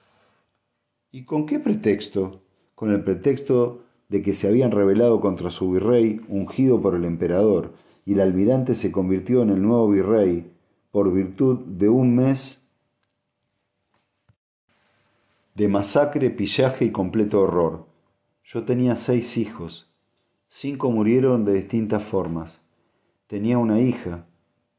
¿Y 1.11 1.25
con 1.25 1.47
qué 1.47 1.59
pretexto? 1.59 2.43
Con 2.75 2.91
el 2.93 3.03
pretexto 3.03 3.83
de 4.09 4.23
que 4.23 4.35
se 4.35 4.49
habían 4.49 4.71
rebelado 4.71 5.21
contra 5.21 5.51
su 5.51 5.71
virrey 5.71 6.21
ungido 6.29 6.81
por 6.81 6.95
el 6.95 7.05
emperador, 7.05 7.73
y 8.05 8.15
el 8.15 8.21
almirante 8.21 8.75
se 8.75 8.91
convirtió 8.91 9.43
en 9.43 9.51
el 9.51 9.61
nuevo 9.61 9.89
virrey 9.89 10.51
por 10.91 11.13
virtud 11.13 11.59
de 11.67 11.91
un 11.91 12.15
mes 12.15 12.65
de 15.55 15.69
masacre, 15.69 16.31
pillaje 16.31 16.87
y 16.87 16.91
completo 16.91 17.41
horror. 17.41 17.87
Yo 18.45 18.65
tenía 18.65 18.97
seis 18.97 19.37
hijos. 19.37 19.91
Cinco 20.49 20.91
murieron 20.91 21.45
de 21.45 21.53
distintas 21.53 22.03
formas. 22.03 22.63
Tenía 23.27 23.59
una 23.59 23.81
hija. 23.81 24.25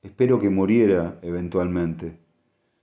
Espero 0.01 0.39
que 0.39 0.49
muriera 0.49 1.19
eventualmente. 1.21 2.19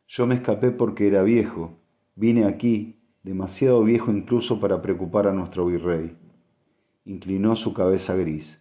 Yo 0.08 0.26
me 0.26 0.36
escapé 0.36 0.70
porque 0.70 1.08
era 1.08 1.22
viejo. 1.22 1.78
Vine 2.14 2.44
aquí, 2.44 2.96
demasiado 3.22 3.82
viejo 3.82 4.12
incluso 4.12 4.60
para 4.60 4.82
preocupar 4.82 5.26
a 5.26 5.32
nuestro 5.32 5.66
virrey 5.66 6.16
inclinó 7.06 7.54
su 7.56 7.72
cabeza 7.72 8.14
gris. 8.16 8.60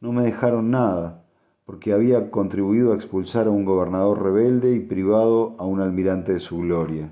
No 0.00 0.12
me 0.12 0.24
dejaron 0.24 0.70
nada, 0.70 1.24
porque 1.64 1.92
había 1.92 2.30
contribuido 2.30 2.92
a 2.92 2.96
expulsar 2.96 3.46
a 3.46 3.50
un 3.50 3.64
gobernador 3.64 4.22
rebelde 4.22 4.74
y 4.74 4.80
privado 4.80 5.56
a 5.58 5.64
un 5.64 5.80
almirante 5.80 6.34
de 6.34 6.40
su 6.40 6.58
gloria. 6.58 7.10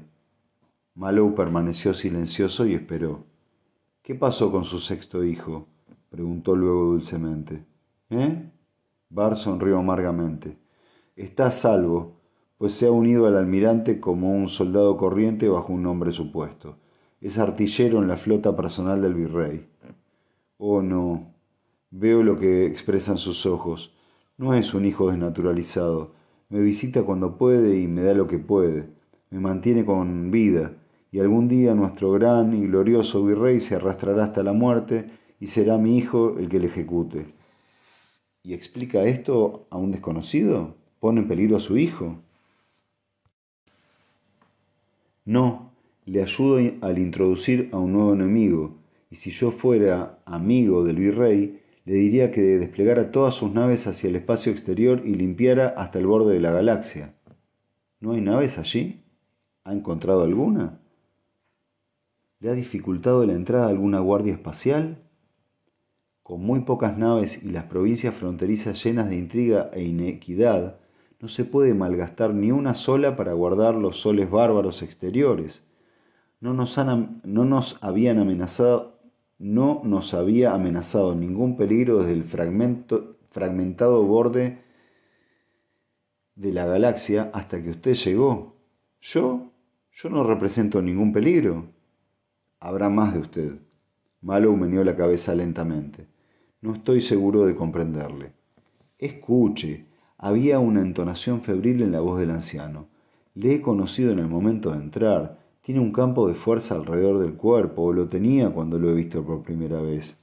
Malou 0.94 1.34
permaneció 1.34 1.94
silencioso 1.94 2.66
y 2.66 2.74
esperó. 2.74 3.24
¿Qué 4.02 4.14
pasó 4.14 4.50
con 4.50 4.64
su 4.64 4.78
sexto 4.78 5.24
hijo? 5.24 5.68
preguntó 6.10 6.54
luego 6.54 6.84
dulcemente. 6.84 7.64
¿Eh? 8.10 8.50
Bar 9.08 9.36
sonrió 9.36 9.78
amargamente. 9.78 10.58
Está 11.16 11.48
a 11.48 11.50
salvo, 11.50 12.22
pues 12.56 12.72
se 12.72 12.86
ha 12.86 12.90
unido 12.90 13.26
al 13.26 13.36
almirante 13.36 14.00
como 14.00 14.34
un 14.34 14.48
soldado 14.48 14.96
corriente 14.96 15.46
bajo 15.46 15.74
un 15.74 15.82
nombre 15.82 16.10
supuesto. 16.10 16.78
Es 17.20 17.36
artillero 17.36 18.00
en 18.00 18.08
la 18.08 18.16
flota 18.16 18.56
personal 18.56 19.02
del 19.02 19.12
virrey. 19.12 19.68
Oh 20.56 20.80
no, 20.80 21.34
veo 21.90 22.22
lo 22.22 22.38
que 22.38 22.64
expresan 22.64 23.18
sus 23.18 23.44
ojos. 23.44 23.92
No 24.38 24.54
es 24.54 24.72
un 24.72 24.86
hijo 24.86 25.10
desnaturalizado. 25.10 26.14
Me 26.48 26.60
visita 26.60 27.02
cuando 27.02 27.36
puede 27.36 27.78
y 27.78 27.88
me 27.88 28.02
da 28.02 28.14
lo 28.14 28.26
que 28.26 28.38
puede. 28.38 28.88
Me 29.28 29.38
mantiene 29.38 29.84
con 29.84 30.30
vida, 30.30 30.72
y 31.10 31.20
algún 31.20 31.46
día 31.46 31.74
nuestro 31.74 32.10
gran 32.12 32.54
y 32.54 32.66
glorioso 32.66 33.22
virrey 33.22 33.60
se 33.60 33.74
arrastrará 33.74 34.24
hasta 34.24 34.42
la 34.42 34.54
muerte 34.54 35.10
y 35.38 35.48
será 35.48 35.76
mi 35.76 35.98
hijo 35.98 36.38
el 36.38 36.48
que 36.48 36.58
le 36.58 36.68
ejecute. 36.68 37.34
¿Y 38.42 38.54
explica 38.54 39.04
esto 39.04 39.66
a 39.70 39.76
un 39.76 39.92
desconocido? 39.92 40.81
¿Pone 41.02 41.22
en 41.22 41.26
peligro 41.26 41.56
a 41.56 41.60
su 41.60 41.76
hijo? 41.76 42.22
No, 45.24 45.72
le 46.04 46.22
ayudo 46.22 46.60
al 46.80 46.98
introducir 47.00 47.70
a 47.72 47.78
un 47.78 47.92
nuevo 47.94 48.14
enemigo, 48.14 48.76
y 49.10 49.16
si 49.16 49.32
yo 49.32 49.50
fuera 49.50 50.20
amigo 50.26 50.84
del 50.84 50.98
virrey, 50.98 51.60
le 51.86 51.94
diría 51.94 52.30
que 52.30 52.42
desplegara 52.42 53.10
todas 53.10 53.34
sus 53.34 53.50
naves 53.50 53.88
hacia 53.88 54.10
el 54.10 54.14
espacio 54.14 54.52
exterior 54.52 55.02
y 55.04 55.16
limpiara 55.16 55.74
hasta 55.76 55.98
el 55.98 56.06
borde 56.06 56.34
de 56.34 56.40
la 56.40 56.52
galaxia. 56.52 57.16
¿No 57.98 58.12
hay 58.12 58.20
naves 58.20 58.58
allí? 58.58 59.02
¿Ha 59.64 59.72
encontrado 59.72 60.22
alguna? 60.22 60.78
¿Le 62.38 62.48
ha 62.48 62.54
dificultado 62.54 63.26
la 63.26 63.32
entrada 63.32 63.66
alguna 63.66 63.98
guardia 63.98 64.34
espacial? 64.34 65.02
Con 66.22 66.42
muy 66.42 66.60
pocas 66.60 66.96
naves 66.96 67.42
y 67.42 67.50
las 67.50 67.64
provincias 67.64 68.14
fronterizas 68.14 68.80
llenas 68.84 69.08
de 69.08 69.16
intriga 69.16 69.68
e 69.72 69.82
inequidad, 69.82 70.78
no 71.22 71.28
se 71.28 71.44
puede 71.44 71.72
malgastar 71.72 72.34
ni 72.34 72.50
una 72.50 72.74
sola 72.74 73.16
para 73.16 73.32
guardar 73.32 73.76
los 73.76 74.00
soles 74.00 74.30
bárbaros 74.30 74.82
exteriores. 74.82 75.62
No 76.40 76.52
nos, 76.52 76.76
no 76.76 77.44
nos 77.44 77.78
habían 77.80 78.18
amenazado 78.18 78.92
no 79.42 79.80
nos 79.82 80.14
había 80.14 80.54
amenazado 80.54 81.16
ningún 81.16 81.56
peligro 81.56 81.98
desde 81.98 82.12
el 82.12 82.22
fragmentado 82.22 84.04
borde 84.04 84.58
de 86.36 86.52
la 86.52 86.64
galaxia 86.64 87.28
hasta 87.34 87.60
que 87.60 87.70
usted 87.70 87.94
llegó. 87.94 88.54
¿Yo? 89.00 89.50
Yo 89.90 90.10
no 90.10 90.22
represento 90.22 90.80
ningún 90.80 91.12
peligro. 91.12 91.66
Habrá 92.60 92.88
más 92.88 93.14
de 93.14 93.20
usted. 93.20 93.58
Malo 94.20 94.56
meneó 94.56 94.84
la 94.84 94.94
cabeza 94.94 95.34
lentamente. 95.34 96.06
No 96.60 96.74
estoy 96.74 97.02
seguro 97.02 97.44
de 97.44 97.56
comprenderle. 97.56 98.32
Escuche. 98.96 99.91
Había 100.24 100.60
una 100.60 100.82
entonación 100.82 101.42
febril 101.42 101.82
en 101.82 101.90
la 101.90 101.98
voz 101.98 102.20
del 102.20 102.30
anciano. 102.30 102.86
Le 103.34 103.56
he 103.56 103.60
conocido 103.60 104.12
en 104.12 104.20
el 104.20 104.28
momento 104.28 104.70
de 104.70 104.78
entrar. 104.78 105.40
Tiene 105.62 105.80
un 105.80 105.90
campo 105.90 106.28
de 106.28 106.34
fuerza 106.34 106.76
alrededor 106.76 107.18
del 107.18 107.34
cuerpo, 107.34 107.82
o 107.82 107.92
lo 107.92 108.08
tenía 108.08 108.50
cuando 108.50 108.78
lo 108.78 108.88
he 108.88 108.94
visto 108.94 109.24
por 109.24 109.42
primera 109.42 109.82
vez. 109.82 110.16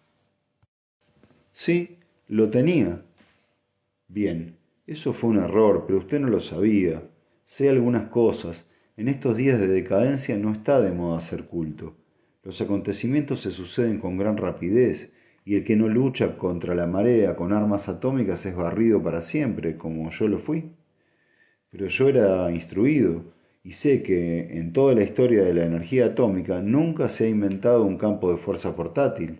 Sí, 1.52 1.98
lo 2.30 2.50
tenía. 2.50 3.04
Bien, 4.08 4.56
eso 4.88 5.12
fue 5.12 5.32
un 5.32 5.40
error, 5.40 5.84
pero 5.86 6.00
usted 6.00 6.22
no 6.22 6.30
lo 6.30 6.40
sabía. 6.40 7.04
Sé 7.44 7.68
algunas 7.68 8.08
cosas. 8.08 8.70
En 8.96 9.10
estos 9.10 9.36
días 9.36 9.60
de 9.60 9.68
decadencia 9.68 10.38
no 10.38 10.54
está 10.54 10.80
de 10.80 10.94
moda 10.94 11.18
hacer 11.18 11.44
culto. 11.48 11.98
Los 12.44 12.62
acontecimientos 12.62 13.42
se 13.42 13.52
suceden 13.52 14.00
con 14.00 14.18
gran 14.18 14.38
rapidez, 14.38 15.12
y 15.50 15.56
el 15.56 15.64
que 15.64 15.76
no 15.76 15.88
lucha 15.88 16.38
contra 16.38 16.76
la 16.76 16.86
marea 16.86 17.36
con 17.36 17.54
armas 17.54 17.90
atómicas 17.90 18.46
es 18.46 18.56
barrido 18.56 19.02
para 19.02 19.24
siempre, 19.24 19.78
como 19.78 20.12
yo 20.12 20.28
lo 20.28 20.38
fui. 20.38 20.74
Pero 21.72 21.88
yo 21.88 22.08
era 22.08 22.52
instruido, 22.52 23.24
y 23.64 23.72
sé 23.72 24.04
que 24.04 24.60
en 24.60 24.74
toda 24.74 24.94
la 24.94 25.02
historia 25.02 25.44
de 25.44 25.56
la 25.56 25.66
energía 25.66 26.06
atómica 26.06 26.62
nunca 26.62 27.10
se 27.10 27.26
ha 27.26 27.30
inventado 27.30 27.84
un 27.84 27.98
campo 27.98 28.32
de 28.32 28.38
fuerza 28.38 28.76
portátil. 28.76 29.40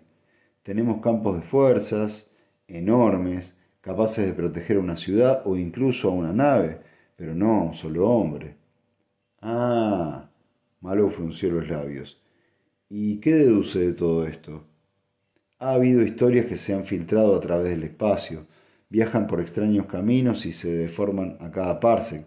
Tenemos 0.64 1.00
campos 1.00 1.36
de 1.36 1.42
fuerzas 1.42 2.28
enormes, 2.66 3.56
capaces 3.80 4.26
de 4.26 4.32
proteger 4.32 4.78
a 4.78 4.80
una 4.80 4.96
ciudad 4.96 5.42
o 5.44 5.56
incluso 5.56 6.08
a 6.08 6.12
una 6.12 6.32
nave, 6.32 6.80
pero 7.14 7.36
no 7.36 7.60
a 7.60 7.62
un 7.66 7.74
solo 7.74 8.10
hombre. 8.10 8.56
Ah, 9.40 10.28
Malo 10.80 11.08
frunció 11.08 11.52
los 11.52 11.68
labios. 11.68 12.20
¿Y 12.88 13.20
qué 13.20 13.32
deduce 13.32 13.78
de 13.78 13.92
todo 13.92 14.26
esto? 14.26 14.69
Ha 15.62 15.74
habido 15.74 16.00
historias 16.00 16.46
que 16.46 16.56
se 16.56 16.72
han 16.72 16.86
filtrado 16.86 17.36
a 17.36 17.40
través 17.40 17.68
del 17.68 17.82
espacio, 17.82 18.46
viajan 18.88 19.26
por 19.26 19.42
extraños 19.42 19.84
caminos 19.84 20.46
y 20.46 20.54
se 20.54 20.72
deforman 20.74 21.36
a 21.38 21.50
cada 21.50 21.80
parsec. 21.80 22.24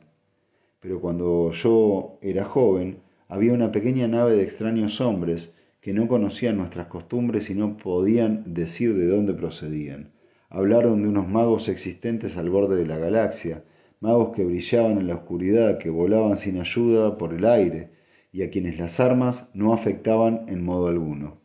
Pero 0.80 1.02
cuando 1.02 1.50
yo 1.52 2.20
era 2.22 2.46
joven, 2.46 3.00
había 3.28 3.54
una 3.54 3.72
pequeña 3.72 4.08
nave 4.08 4.36
de 4.36 4.44
extraños 4.44 5.02
hombres 5.02 5.52
que 5.82 5.94
no 5.94 6.08
conocían 6.08 6.58
nuestras 6.58 6.86
costumbres 6.86 7.50
y 7.50 7.56
no 7.56 7.76
podían 7.76 8.54
decir 8.54 8.96
de 8.96 9.08
dónde 9.08 9.34
procedían. 9.34 10.12
Hablaron 10.50 11.02
de 11.02 11.10
unos 11.10 11.28
magos 11.28 11.70
existentes 11.70 12.38
al 12.38 12.52
borde 12.52 12.76
de 12.76 12.86
la 12.86 13.00
galaxia, 13.00 13.64
magos 14.00 14.36
que 14.36 14.46
brillaban 14.46 15.00
en 15.00 15.08
la 15.08 15.16
oscuridad, 15.16 15.80
que 15.80 15.90
volaban 15.90 16.38
sin 16.38 16.60
ayuda 16.60 17.18
por 17.18 17.34
el 17.34 17.46
aire, 17.46 17.90
y 18.32 18.44
a 18.44 18.52
quienes 18.52 18.78
las 18.78 19.00
armas 19.00 19.50
no 19.56 19.74
afectaban 19.74 20.46
en 20.50 20.64
modo 20.64 20.88
alguno. 20.88 21.43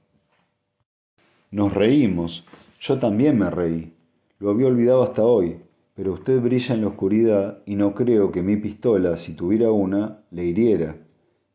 Nos 1.51 1.73
reímos, 1.73 2.45
yo 2.79 2.99
también 2.99 3.39
me 3.39 3.49
reí, 3.49 3.95
lo 4.39 4.51
había 4.51 4.67
olvidado 4.67 5.03
hasta 5.03 5.23
hoy, 5.23 5.61
pero 5.95 6.13
usted 6.13 6.41
brilla 6.43 6.75
en 6.75 6.83
la 6.83 6.89
oscuridad 6.89 7.63
y 7.65 7.75
no 7.75 7.95
creo 7.95 8.31
que 8.31 8.43
mi 8.43 8.57
pistola, 8.57 9.17
si 9.17 9.33
tuviera 9.33 9.71
una, 9.71 10.21
le 10.31 10.45
hiriera. 10.45 10.97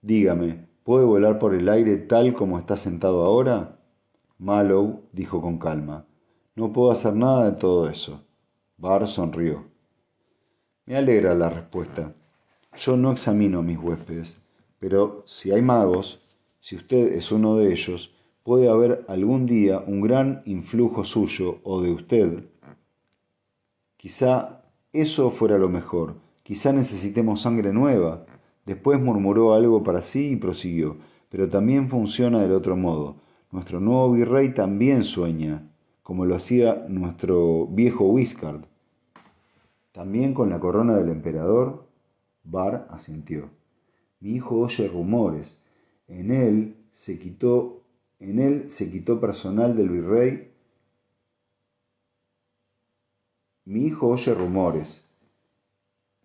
Dígame, 0.02 0.66
¿puede 0.84 1.06
volar 1.06 1.38
por 1.38 1.54
el 1.54 1.70
aire 1.70 1.98
tal 1.98 2.34
como 2.34 2.58
está 2.58 2.76
sentado 2.76 3.24
ahora? 3.24 3.80
Mallow 4.40 5.04
dijo 5.12 5.42
con 5.42 5.60
calma, 5.60 6.06
no 6.56 6.74
puedo 6.74 6.92
hacer 6.92 7.14
nada 7.16 7.52
de 7.52 7.58
todo 7.58 7.88
eso. 7.88 8.22
Barr 8.78 9.08
sonrió. 9.08 9.66
Me 10.86 10.98
alegra 10.98 11.36
la 11.36 11.50
respuesta. 11.50 12.14
Yo 12.76 12.98
no 12.98 13.12
examino 13.12 13.60
a 13.60 13.64
mis 13.64 13.78
huéspedes, 13.78 14.38
pero 14.80 15.22
si 15.26 15.52
hay 15.52 15.62
magos, 15.62 16.20
si 16.60 16.76
usted 16.76 17.14
es 17.14 17.32
uno 17.32 17.58
de 17.58 17.72
ellos, 17.72 18.12
puede 18.44 18.70
haber 18.70 19.06
algún 19.08 19.46
día 19.46 19.80
un 19.88 20.02
gran 20.02 20.42
influjo 20.46 21.04
suyo 21.04 21.60
o 21.64 21.82
de 21.82 21.92
usted. 21.92 22.44
Quizá 23.98 24.64
eso 24.92 25.32
fuera 25.32 25.58
lo 25.58 25.70
mejor, 25.70 26.16
quizá 26.44 26.74
necesitemos 26.74 27.42
sangre 27.42 27.74
nueva. 27.74 28.26
Después 28.66 29.00
murmuró 29.00 29.54
algo 29.54 29.84
para 29.84 30.02
sí 30.02 30.32
y 30.32 30.36
prosiguió, 30.36 30.98
pero 31.30 31.50
también 31.50 31.90
funciona 31.90 32.42
del 32.42 32.52
otro 32.52 32.76
modo. 32.76 33.16
Nuestro 33.52 33.80
nuevo 33.80 34.12
virrey 34.12 34.54
también 34.54 35.04
sueña, 35.04 35.70
como 36.02 36.26
lo 36.26 36.36
hacía 36.36 36.86
nuestro 36.90 37.68
viejo 37.68 38.06
Wiscard. 38.06 38.66
También 39.92 40.34
con 40.34 40.50
la 40.50 40.60
corona 40.60 40.96
del 40.96 41.10
emperador, 41.10 41.86
Bar 42.44 42.88
asintió. 42.90 43.50
Mi 44.20 44.32
hijo 44.32 44.60
oye 44.60 44.88
rumores. 44.88 45.62
En 46.08 46.32
él 46.32 46.76
se 46.92 47.20
quitó 47.20 47.83
en 48.24 48.40
él 48.40 48.70
se 48.70 48.90
quitó 48.90 49.20
personal 49.20 49.76
del 49.76 49.90
virrey. 49.90 50.50
Mi 53.66 53.88
hijo 53.88 54.08
oye 54.08 54.34
rumores. 54.34 55.06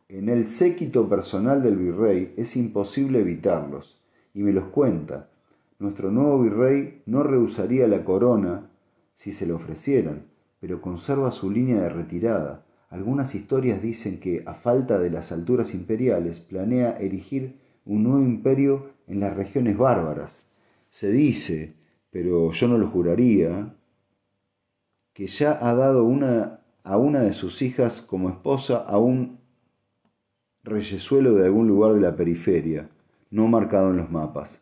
En 0.09 0.29
el 0.29 0.47
séquito 0.47 1.09
personal 1.09 1.61
del 1.63 1.77
virrey 1.77 2.35
es 2.37 2.57
imposible 2.57 3.21
evitarlos, 3.21 4.01
y 4.33 4.43
me 4.43 4.53
los 4.53 4.69
cuenta. 4.69 5.29
Nuestro 5.81 6.11
nuevo 6.13 6.41
virrey 6.41 7.03
no 7.07 7.25
rehusaría 7.25 7.89
la 7.89 8.05
corona 8.05 8.71
si 9.15 9.33
se 9.33 9.47
le 9.47 9.53
ofrecieran, 9.53 10.27
pero 10.61 10.81
conserva 10.81 11.33
su 11.33 11.51
línea 11.51 11.83
de 11.83 11.89
retirada. 11.89 12.65
Algunas 12.91 13.35
historias 13.35 13.83
dicen 13.83 14.21
que, 14.21 14.45
a 14.47 14.55
falta 14.55 14.99
de 14.99 15.11
las 15.11 15.33
alturas 15.33 15.75
imperiales, 15.75 16.39
planea 16.39 16.97
erigir 16.99 17.57
un 17.85 18.05
nuevo 18.05 18.23
imperio 18.23 18.91
en 19.09 19.19
las 19.19 19.37
regiones 19.37 19.77
bárbaras. 19.77 20.47
Se 20.91 21.11
dice 21.11 21.75
pero 22.19 22.51
yo 22.51 22.67
no 22.67 22.79
lo 22.79 22.89
juraría, 22.89 23.77
que 25.13 25.29
ya 25.29 25.57
ha 25.63 25.73
dado 25.73 26.03
una, 26.03 26.59
a 26.83 26.97
una 26.97 27.21
de 27.21 27.33
sus 27.33 27.63
hijas 27.63 28.03
como 28.03 28.29
esposa 28.29 28.79
a 28.79 28.99
un 28.99 29.39
reyesuelo 30.65 31.35
de 31.35 31.47
algún 31.47 31.69
lugar 31.69 31.93
de 31.93 32.01
la 32.01 32.17
periferia, 32.17 32.89
no 33.31 33.47
marcado 33.47 33.91
en 33.91 33.99
los 33.99 34.11
mapas. 34.11 34.61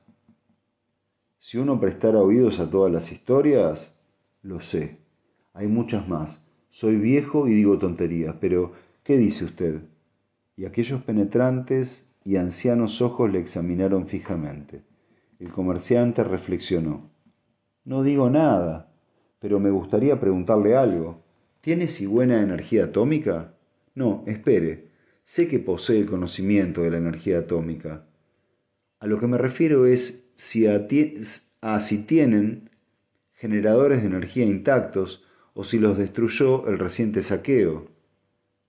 Si 1.38 1.56
uno 1.56 1.80
prestara 1.80 2.18
oídos 2.18 2.60
a 2.60 2.68
todas 2.68 2.92
las 2.92 3.10
historias, 3.10 3.90
lo 4.42 4.60
sé, 4.60 4.98
hay 5.54 5.66
muchas 5.66 6.06
más. 6.06 6.44
Soy 6.68 6.96
viejo 6.96 7.48
y 7.48 7.54
digo 7.54 7.78
tonterías, 7.78 8.36
pero 8.38 8.72
¿qué 9.02 9.16
dice 9.16 9.46
usted? 9.46 9.80
Y 10.58 10.66
aquellos 10.66 11.02
penetrantes 11.04 12.06
y 12.22 12.36
ancianos 12.36 13.00
ojos 13.00 13.32
le 13.32 13.38
examinaron 13.38 14.08
fijamente. 14.08 14.82
El 15.38 15.50
comerciante 15.52 16.22
reflexionó. 16.22 17.15
No 17.86 18.02
digo 18.02 18.28
nada, 18.28 18.92
pero 19.38 19.60
me 19.60 19.70
gustaría 19.70 20.18
preguntarle 20.18 20.76
algo. 20.76 21.22
¿Tiene 21.60 21.86
buena 22.08 22.42
energía 22.42 22.86
atómica? 22.86 23.54
No, 23.94 24.24
espere. 24.26 24.88
Sé 25.22 25.46
que 25.46 25.60
posee 25.60 26.00
el 26.00 26.06
conocimiento 26.06 26.82
de 26.82 26.90
la 26.90 26.96
energía 26.96 27.38
atómica. 27.38 28.04
A 28.98 29.06
lo 29.06 29.20
que 29.20 29.28
me 29.28 29.38
refiero 29.38 29.86
es 29.86 30.28
si 30.34 30.66
a 30.66 31.80
si 31.80 31.98
tienen 31.98 32.70
generadores 33.32 34.00
de 34.00 34.08
energía 34.08 34.44
intactos 34.44 35.22
o 35.54 35.62
si 35.62 35.78
los 35.78 35.96
destruyó 35.96 36.66
el 36.66 36.80
reciente 36.80 37.22
saqueo. 37.22 37.86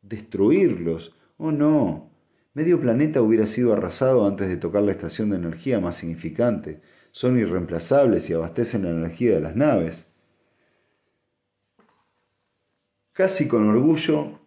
¿Destruirlos? 0.03 1.15
Oh 1.37 1.51
no. 1.51 2.11
Medio 2.53 2.79
planeta 2.79 3.23
hubiera 3.23 3.47
sido 3.47 3.73
arrasado 3.73 4.27
antes 4.27 4.47
de 4.47 4.57
tocar 4.57 4.83
la 4.83 4.91
estación 4.91 5.31
de 5.31 5.37
energía 5.37 5.79
más 5.79 5.95
significante 5.95 6.81
son 7.17 7.39
irreemplazables 7.39 8.29
y 8.29 8.33
abastecen 8.33 8.83
la 8.83 8.91
energía 8.91 9.33
de 9.33 9.41
las 9.41 9.55
naves. 9.55 10.05
Casi 13.11 13.47
con 13.47 13.67
orgullo, 13.67 14.39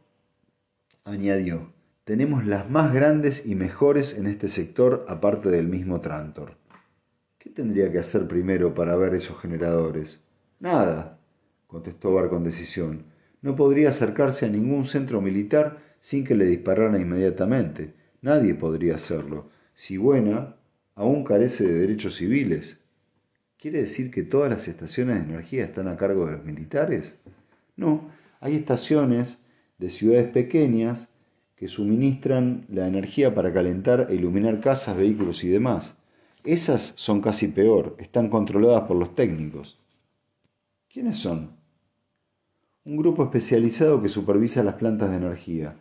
añadió, 1.02 1.72
tenemos 2.04 2.46
las 2.46 2.70
más 2.70 2.94
grandes 2.94 3.44
y 3.44 3.56
mejores 3.56 4.16
en 4.16 4.28
este 4.28 4.46
sector 4.46 5.04
aparte 5.08 5.48
del 5.48 5.66
mismo 5.66 6.00
Trantor. 6.00 6.58
¿Qué 7.38 7.50
tendría 7.50 7.90
que 7.90 7.98
hacer 7.98 8.28
primero 8.28 8.72
para 8.72 8.94
ver 8.94 9.14
esos 9.14 9.40
generadores? 9.40 10.20
Nada, 10.60 11.18
contestó 11.66 12.14
Bar 12.14 12.28
con 12.28 12.44
decisión. 12.44 13.06
No 13.42 13.56
podría 13.56 13.88
acercarse 13.88 14.46
a 14.46 14.48
ningún 14.48 14.84
centro 14.84 15.20
militar 15.20 15.96
sin 15.98 16.22
que 16.22 16.36
le 16.36 16.44
dispararan 16.44 17.00
inmediatamente. 17.00 17.94
Nadie 18.22 18.54
podría 18.54 18.94
hacerlo. 18.94 19.50
Si 19.74 19.96
buena, 19.96 20.54
aún 20.94 21.24
carece 21.24 21.66
de 21.66 21.80
derechos 21.80 22.16
civiles. 22.16 22.78
¿Quiere 23.58 23.80
decir 23.80 24.10
que 24.10 24.22
todas 24.22 24.50
las 24.50 24.68
estaciones 24.68 25.16
de 25.16 25.32
energía 25.32 25.64
están 25.64 25.88
a 25.88 25.96
cargo 25.96 26.26
de 26.26 26.32
los 26.32 26.44
militares? 26.44 27.16
No, 27.76 28.10
hay 28.40 28.56
estaciones 28.56 29.42
de 29.78 29.90
ciudades 29.90 30.28
pequeñas 30.28 31.08
que 31.56 31.68
suministran 31.68 32.64
la 32.68 32.86
energía 32.86 33.34
para 33.34 33.52
calentar 33.52 34.06
e 34.08 34.14
iluminar 34.14 34.60
casas, 34.60 34.96
vehículos 34.96 35.44
y 35.44 35.48
demás. 35.48 35.94
Esas 36.42 36.94
son 36.96 37.20
casi 37.20 37.48
peor, 37.48 37.96
están 37.98 38.30
controladas 38.30 38.84
por 38.88 38.96
los 38.96 39.14
técnicos. 39.14 39.78
¿Quiénes 40.88 41.18
son? 41.18 41.50
Un 42.84 42.96
grupo 42.96 43.22
especializado 43.24 44.00
que 44.00 44.08
supervisa 44.08 44.64
las 44.64 44.76
plantas 44.76 45.10
de 45.10 45.16
energía. 45.18 45.76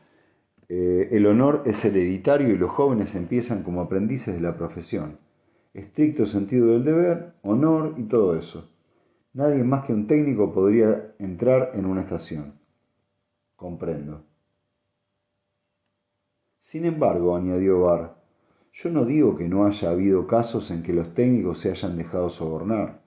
Eh, 0.72 1.10
el 1.12 1.26
honor 1.26 1.64
es 1.66 1.84
hereditario 1.84 2.50
y 2.50 2.58
los 2.58 2.70
jóvenes 2.70 3.16
empiezan 3.16 3.64
como 3.64 3.82
aprendices 3.82 4.36
de 4.36 4.42
la 4.42 4.56
profesión. 4.56 5.18
Estricto 5.74 6.28
sentido 6.28 6.68
del 6.68 6.86
deber, 6.86 7.34
honor 7.42 7.96
y 7.98 8.04
todo 8.04 8.38
eso. 8.38 8.70
Nadie 9.34 9.64
más 9.64 9.86
que 9.86 9.94
un 9.94 10.06
técnico 10.06 10.54
podría 10.54 11.16
entrar 11.18 11.72
en 11.74 11.86
una 11.86 12.02
estación. 12.02 12.54
Comprendo. 13.56 14.24
Sin 16.60 16.86
embargo, 16.86 17.36
añadió 17.36 17.82
Barr, 17.82 18.16
yo 18.72 18.92
no 18.92 19.06
digo 19.06 19.36
que 19.36 19.48
no 19.48 19.66
haya 19.66 19.90
habido 19.90 20.28
casos 20.28 20.70
en 20.70 20.84
que 20.84 20.94
los 20.94 21.16
técnicos 21.16 21.60
se 21.60 21.72
hayan 21.72 21.98
dejado 21.98 22.30
sobornar. 22.30 23.02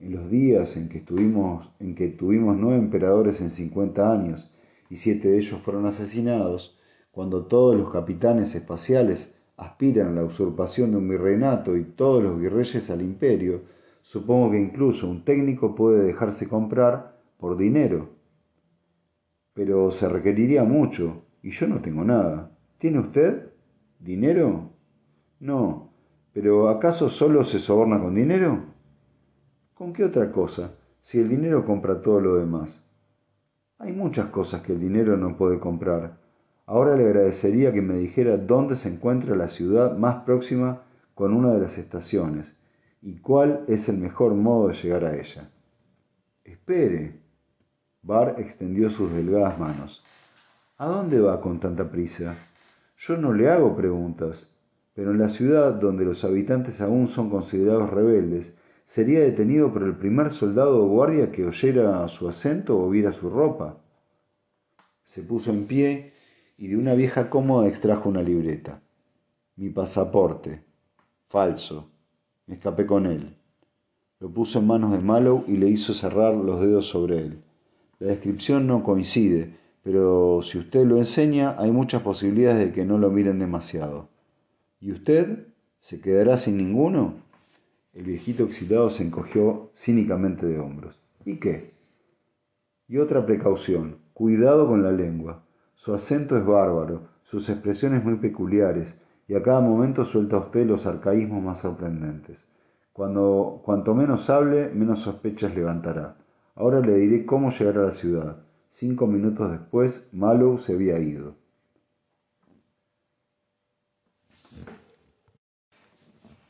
En 0.00 0.14
los 0.16 0.30
días 0.30 0.76
en 0.76 0.88
que, 0.88 0.98
estuvimos, 0.98 1.70
en 1.78 1.94
que 1.94 2.08
tuvimos 2.08 2.56
nueve 2.56 2.78
emperadores 2.78 3.40
en 3.40 3.50
50 3.50 4.12
años 4.12 4.50
y 4.90 4.96
siete 4.96 5.28
de 5.28 5.38
ellos 5.38 5.60
fueron 5.62 5.86
asesinados, 5.86 6.77
cuando 7.18 7.46
todos 7.46 7.74
los 7.74 7.90
capitanes 7.90 8.54
espaciales 8.54 9.36
aspiran 9.56 10.06
a 10.06 10.12
la 10.12 10.24
usurpación 10.24 10.92
de 10.92 10.98
un 10.98 11.08
virreinato 11.08 11.76
y 11.76 11.82
todos 11.82 12.22
los 12.22 12.38
virreyes 12.38 12.90
al 12.90 13.02
imperio, 13.02 13.62
supongo 14.02 14.52
que 14.52 14.60
incluso 14.60 15.10
un 15.10 15.24
técnico 15.24 15.74
puede 15.74 16.04
dejarse 16.04 16.48
comprar 16.48 17.18
por 17.36 17.56
dinero. 17.56 18.10
Pero 19.52 19.90
se 19.90 20.08
requeriría 20.08 20.62
mucho, 20.62 21.24
y 21.42 21.50
yo 21.50 21.66
no 21.66 21.80
tengo 21.80 22.04
nada. 22.04 22.52
¿Tiene 22.78 23.00
usted? 23.00 23.48
¿Dinero? 23.98 24.70
No. 25.40 25.90
¿Pero 26.32 26.68
acaso 26.68 27.08
solo 27.08 27.42
se 27.42 27.58
soborna 27.58 27.98
con 27.98 28.14
dinero? 28.14 28.60
¿Con 29.74 29.92
qué 29.92 30.04
otra 30.04 30.30
cosa, 30.30 30.76
si 31.00 31.18
el 31.18 31.28
dinero 31.28 31.66
compra 31.66 32.00
todo 32.00 32.20
lo 32.20 32.36
demás? 32.36 32.80
Hay 33.78 33.90
muchas 33.90 34.26
cosas 34.26 34.62
que 34.62 34.72
el 34.72 34.78
dinero 34.78 35.16
no 35.16 35.36
puede 35.36 35.58
comprar 35.58 36.27
Ahora 36.68 36.96
le 36.96 37.06
agradecería 37.06 37.72
que 37.72 37.80
me 37.80 37.94
dijera 37.94 38.36
dónde 38.36 38.76
se 38.76 38.90
encuentra 38.90 39.34
la 39.34 39.48
ciudad 39.48 39.96
más 39.96 40.24
próxima 40.24 40.82
con 41.14 41.32
una 41.32 41.54
de 41.54 41.60
las 41.60 41.78
estaciones 41.78 42.54
y 43.00 43.20
cuál 43.20 43.64
es 43.68 43.88
el 43.88 43.96
mejor 43.96 44.34
modo 44.34 44.68
de 44.68 44.74
llegar 44.74 45.06
a 45.06 45.16
ella. 45.16 45.48
Espere. 46.44 47.20
Bar 48.02 48.34
extendió 48.36 48.90
sus 48.90 49.10
delgadas 49.10 49.58
manos. 49.58 50.04
¿A 50.76 50.84
dónde 50.88 51.18
va 51.20 51.40
con 51.40 51.58
tanta 51.58 51.90
prisa? 51.90 52.36
Yo 52.98 53.16
no 53.16 53.32
le 53.32 53.48
hago 53.48 53.74
preguntas, 53.74 54.46
pero 54.92 55.12
en 55.12 55.20
la 55.20 55.30
ciudad 55.30 55.72
donde 55.72 56.04
los 56.04 56.22
habitantes 56.22 56.82
aún 56.82 57.08
son 57.08 57.30
considerados 57.30 57.88
rebeldes, 57.88 58.54
sería 58.84 59.20
detenido 59.20 59.72
por 59.72 59.84
el 59.84 59.96
primer 59.96 60.32
soldado 60.32 60.84
o 60.84 60.88
guardia 60.88 61.32
que 61.32 61.46
oyera 61.46 62.06
su 62.08 62.28
acento 62.28 62.78
o 62.78 62.90
viera 62.90 63.12
su 63.12 63.30
ropa. 63.30 63.78
Se 65.04 65.22
puso 65.22 65.50
en 65.50 65.64
pie 65.64 66.17
y 66.58 66.66
de 66.66 66.76
una 66.76 66.94
vieja 66.94 67.30
cómoda 67.30 67.68
extrajo 67.68 68.08
una 68.08 68.20
libreta. 68.20 68.82
Mi 69.54 69.70
pasaporte. 69.70 70.64
Falso. 71.28 71.88
Me 72.46 72.56
escapé 72.56 72.84
con 72.84 73.06
él. 73.06 73.36
Lo 74.18 74.28
puso 74.30 74.58
en 74.58 74.66
manos 74.66 74.90
de 74.90 74.98
Mallow 74.98 75.44
y 75.46 75.56
le 75.56 75.68
hizo 75.68 75.94
cerrar 75.94 76.34
los 76.34 76.60
dedos 76.60 76.86
sobre 76.86 77.18
él. 77.18 77.42
La 78.00 78.08
descripción 78.08 78.66
no 78.66 78.82
coincide, 78.82 79.54
pero 79.84 80.40
si 80.42 80.58
usted 80.58 80.84
lo 80.84 80.98
enseña 80.98 81.54
hay 81.58 81.70
muchas 81.70 82.02
posibilidades 82.02 82.66
de 82.66 82.72
que 82.72 82.84
no 82.84 82.98
lo 82.98 83.10
miren 83.10 83.38
demasiado. 83.38 84.08
¿Y 84.80 84.90
usted? 84.90 85.46
¿Se 85.78 86.00
quedará 86.00 86.38
sin 86.38 86.56
ninguno? 86.56 87.14
El 87.92 88.02
viejito 88.02 88.44
excitado 88.44 88.90
se 88.90 89.04
encogió 89.04 89.70
cínicamente 89.76 90.46
de 90.46 90.58
hombros. 90.58 91.00
¿Y 91.24 91.36
qué? 91.36 91.74
Y 92.88 92.98
otra 92.98 93.24
precaución, 93.24 93.98
cuidado 94.12 94.66
con 94.66 94.82
la 94.82 94.90
lengua. 94.90 95.44
Su 95.78 95.94
acento 95.94 96.36
es 96.36 96.44
bárbaro, 96.44 97.02
sus 97.22 97.48
expresiones 97.48 98.02
muy 98.02 98.16
peculiares, 98.16 98.96
y 99.28 99.36
a 99.36 99.42
cada 99.44 99.60
momento 99.60 100.04
suelta 100.04 100.34
a 100.34 100.40
usted 100.40 100.66
los 100.66 100.86
arcaísmos 100.86 101.40
más 101.40 101.60
sorprendentes. 101.60 102.44
Cuando, 102.92 103.62
cuanto 103.64 103.94
menos 103.94 104.28
hable, 104.28 104.70
menos 104.70 104.98
sospechas 104.98 105.54
levantará. 105.54 106.16
Ahora 106.56 106.80
le 106.80 106.96
diré 106.96 107.24
cómo 107.24 107.50
llegar 107.50 107.78
a 107.78 107.86
la 107.86 107.92
ciudad. 107.92 108.38
Cinco 108.68 109.06
minutos 109.06 109.52
después, 109.52 110.08
Mallow 110.12 110.58
se 110.58 110.72
había 110.72 110.98
ido. 110.98 111.36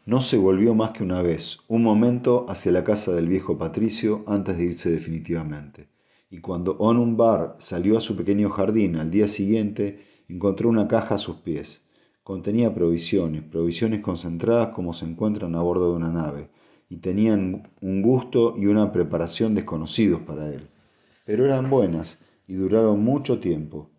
No 0.06 0.22
se 0.22 0.38
volvió 0.38 0.74
más 0.74 0.92
que 0.92 1.04
una 1.04 1.20
vez, 1.20 1.58
un 1.68 1.82
momento 1.82 2.46
hacia 2.48 2.72
la 2.72 2.82
casa 2.82 3.12
del 3.12 3.28
viejo 3.28 3.58
Patricio 3.58 4.24
antes 4.26 4.56
de 4.56 4.64
irse 4.64 4.90
definitivamente. 4.90 5.97
Y 6.30 6.40
cuando 6.40 6.76
Onum 6.78 7.16
Bar 7.16 7.56
salió 7.58 7.96
a 7.96 8.02
su 8.02 8.14
pequeño 8.14 8.50
jardín 8.50 8.96
al 8.96 9.10
día 9.10 9.28
siguiente, 9.28 10.00
encontró 10.28 10.68
una 10.68 10.86
caja 10.86 11.14
a 11.14 11.18
sus 11.18 11.36
pies. 11.36 11.82
Contenía 12.22 12.74
provisiones, 12.74 13.42
provisiones 13.42 14.00
concentradas 14.00 14.74
como 14.74 14.92
se 14.92 15.06
encuentran 15.06 15.54
a 15.54 15.62
bordo 15.62 15.90
de 15.90 15.96
una 15.96 16.10
nave, 16.10 16.50
y 16.90 16.98
tenían 16.98 17.70
un 17.80 18.02
gusto 18.02 18.54
y 18.58 18.66
una 18.66 18.92
preparación 18.92 19.54
desconocidos 19.54 20.20
para 20.20 20.52
él. 20.52 20.68
Pero 21.24 21.46
eran 21.46 21.70
buenas 21.70 22.22
y 22.46 22.54
duraron 22.54 23.02
mucho 23.02 23.40
tiempo. 23.40 23.90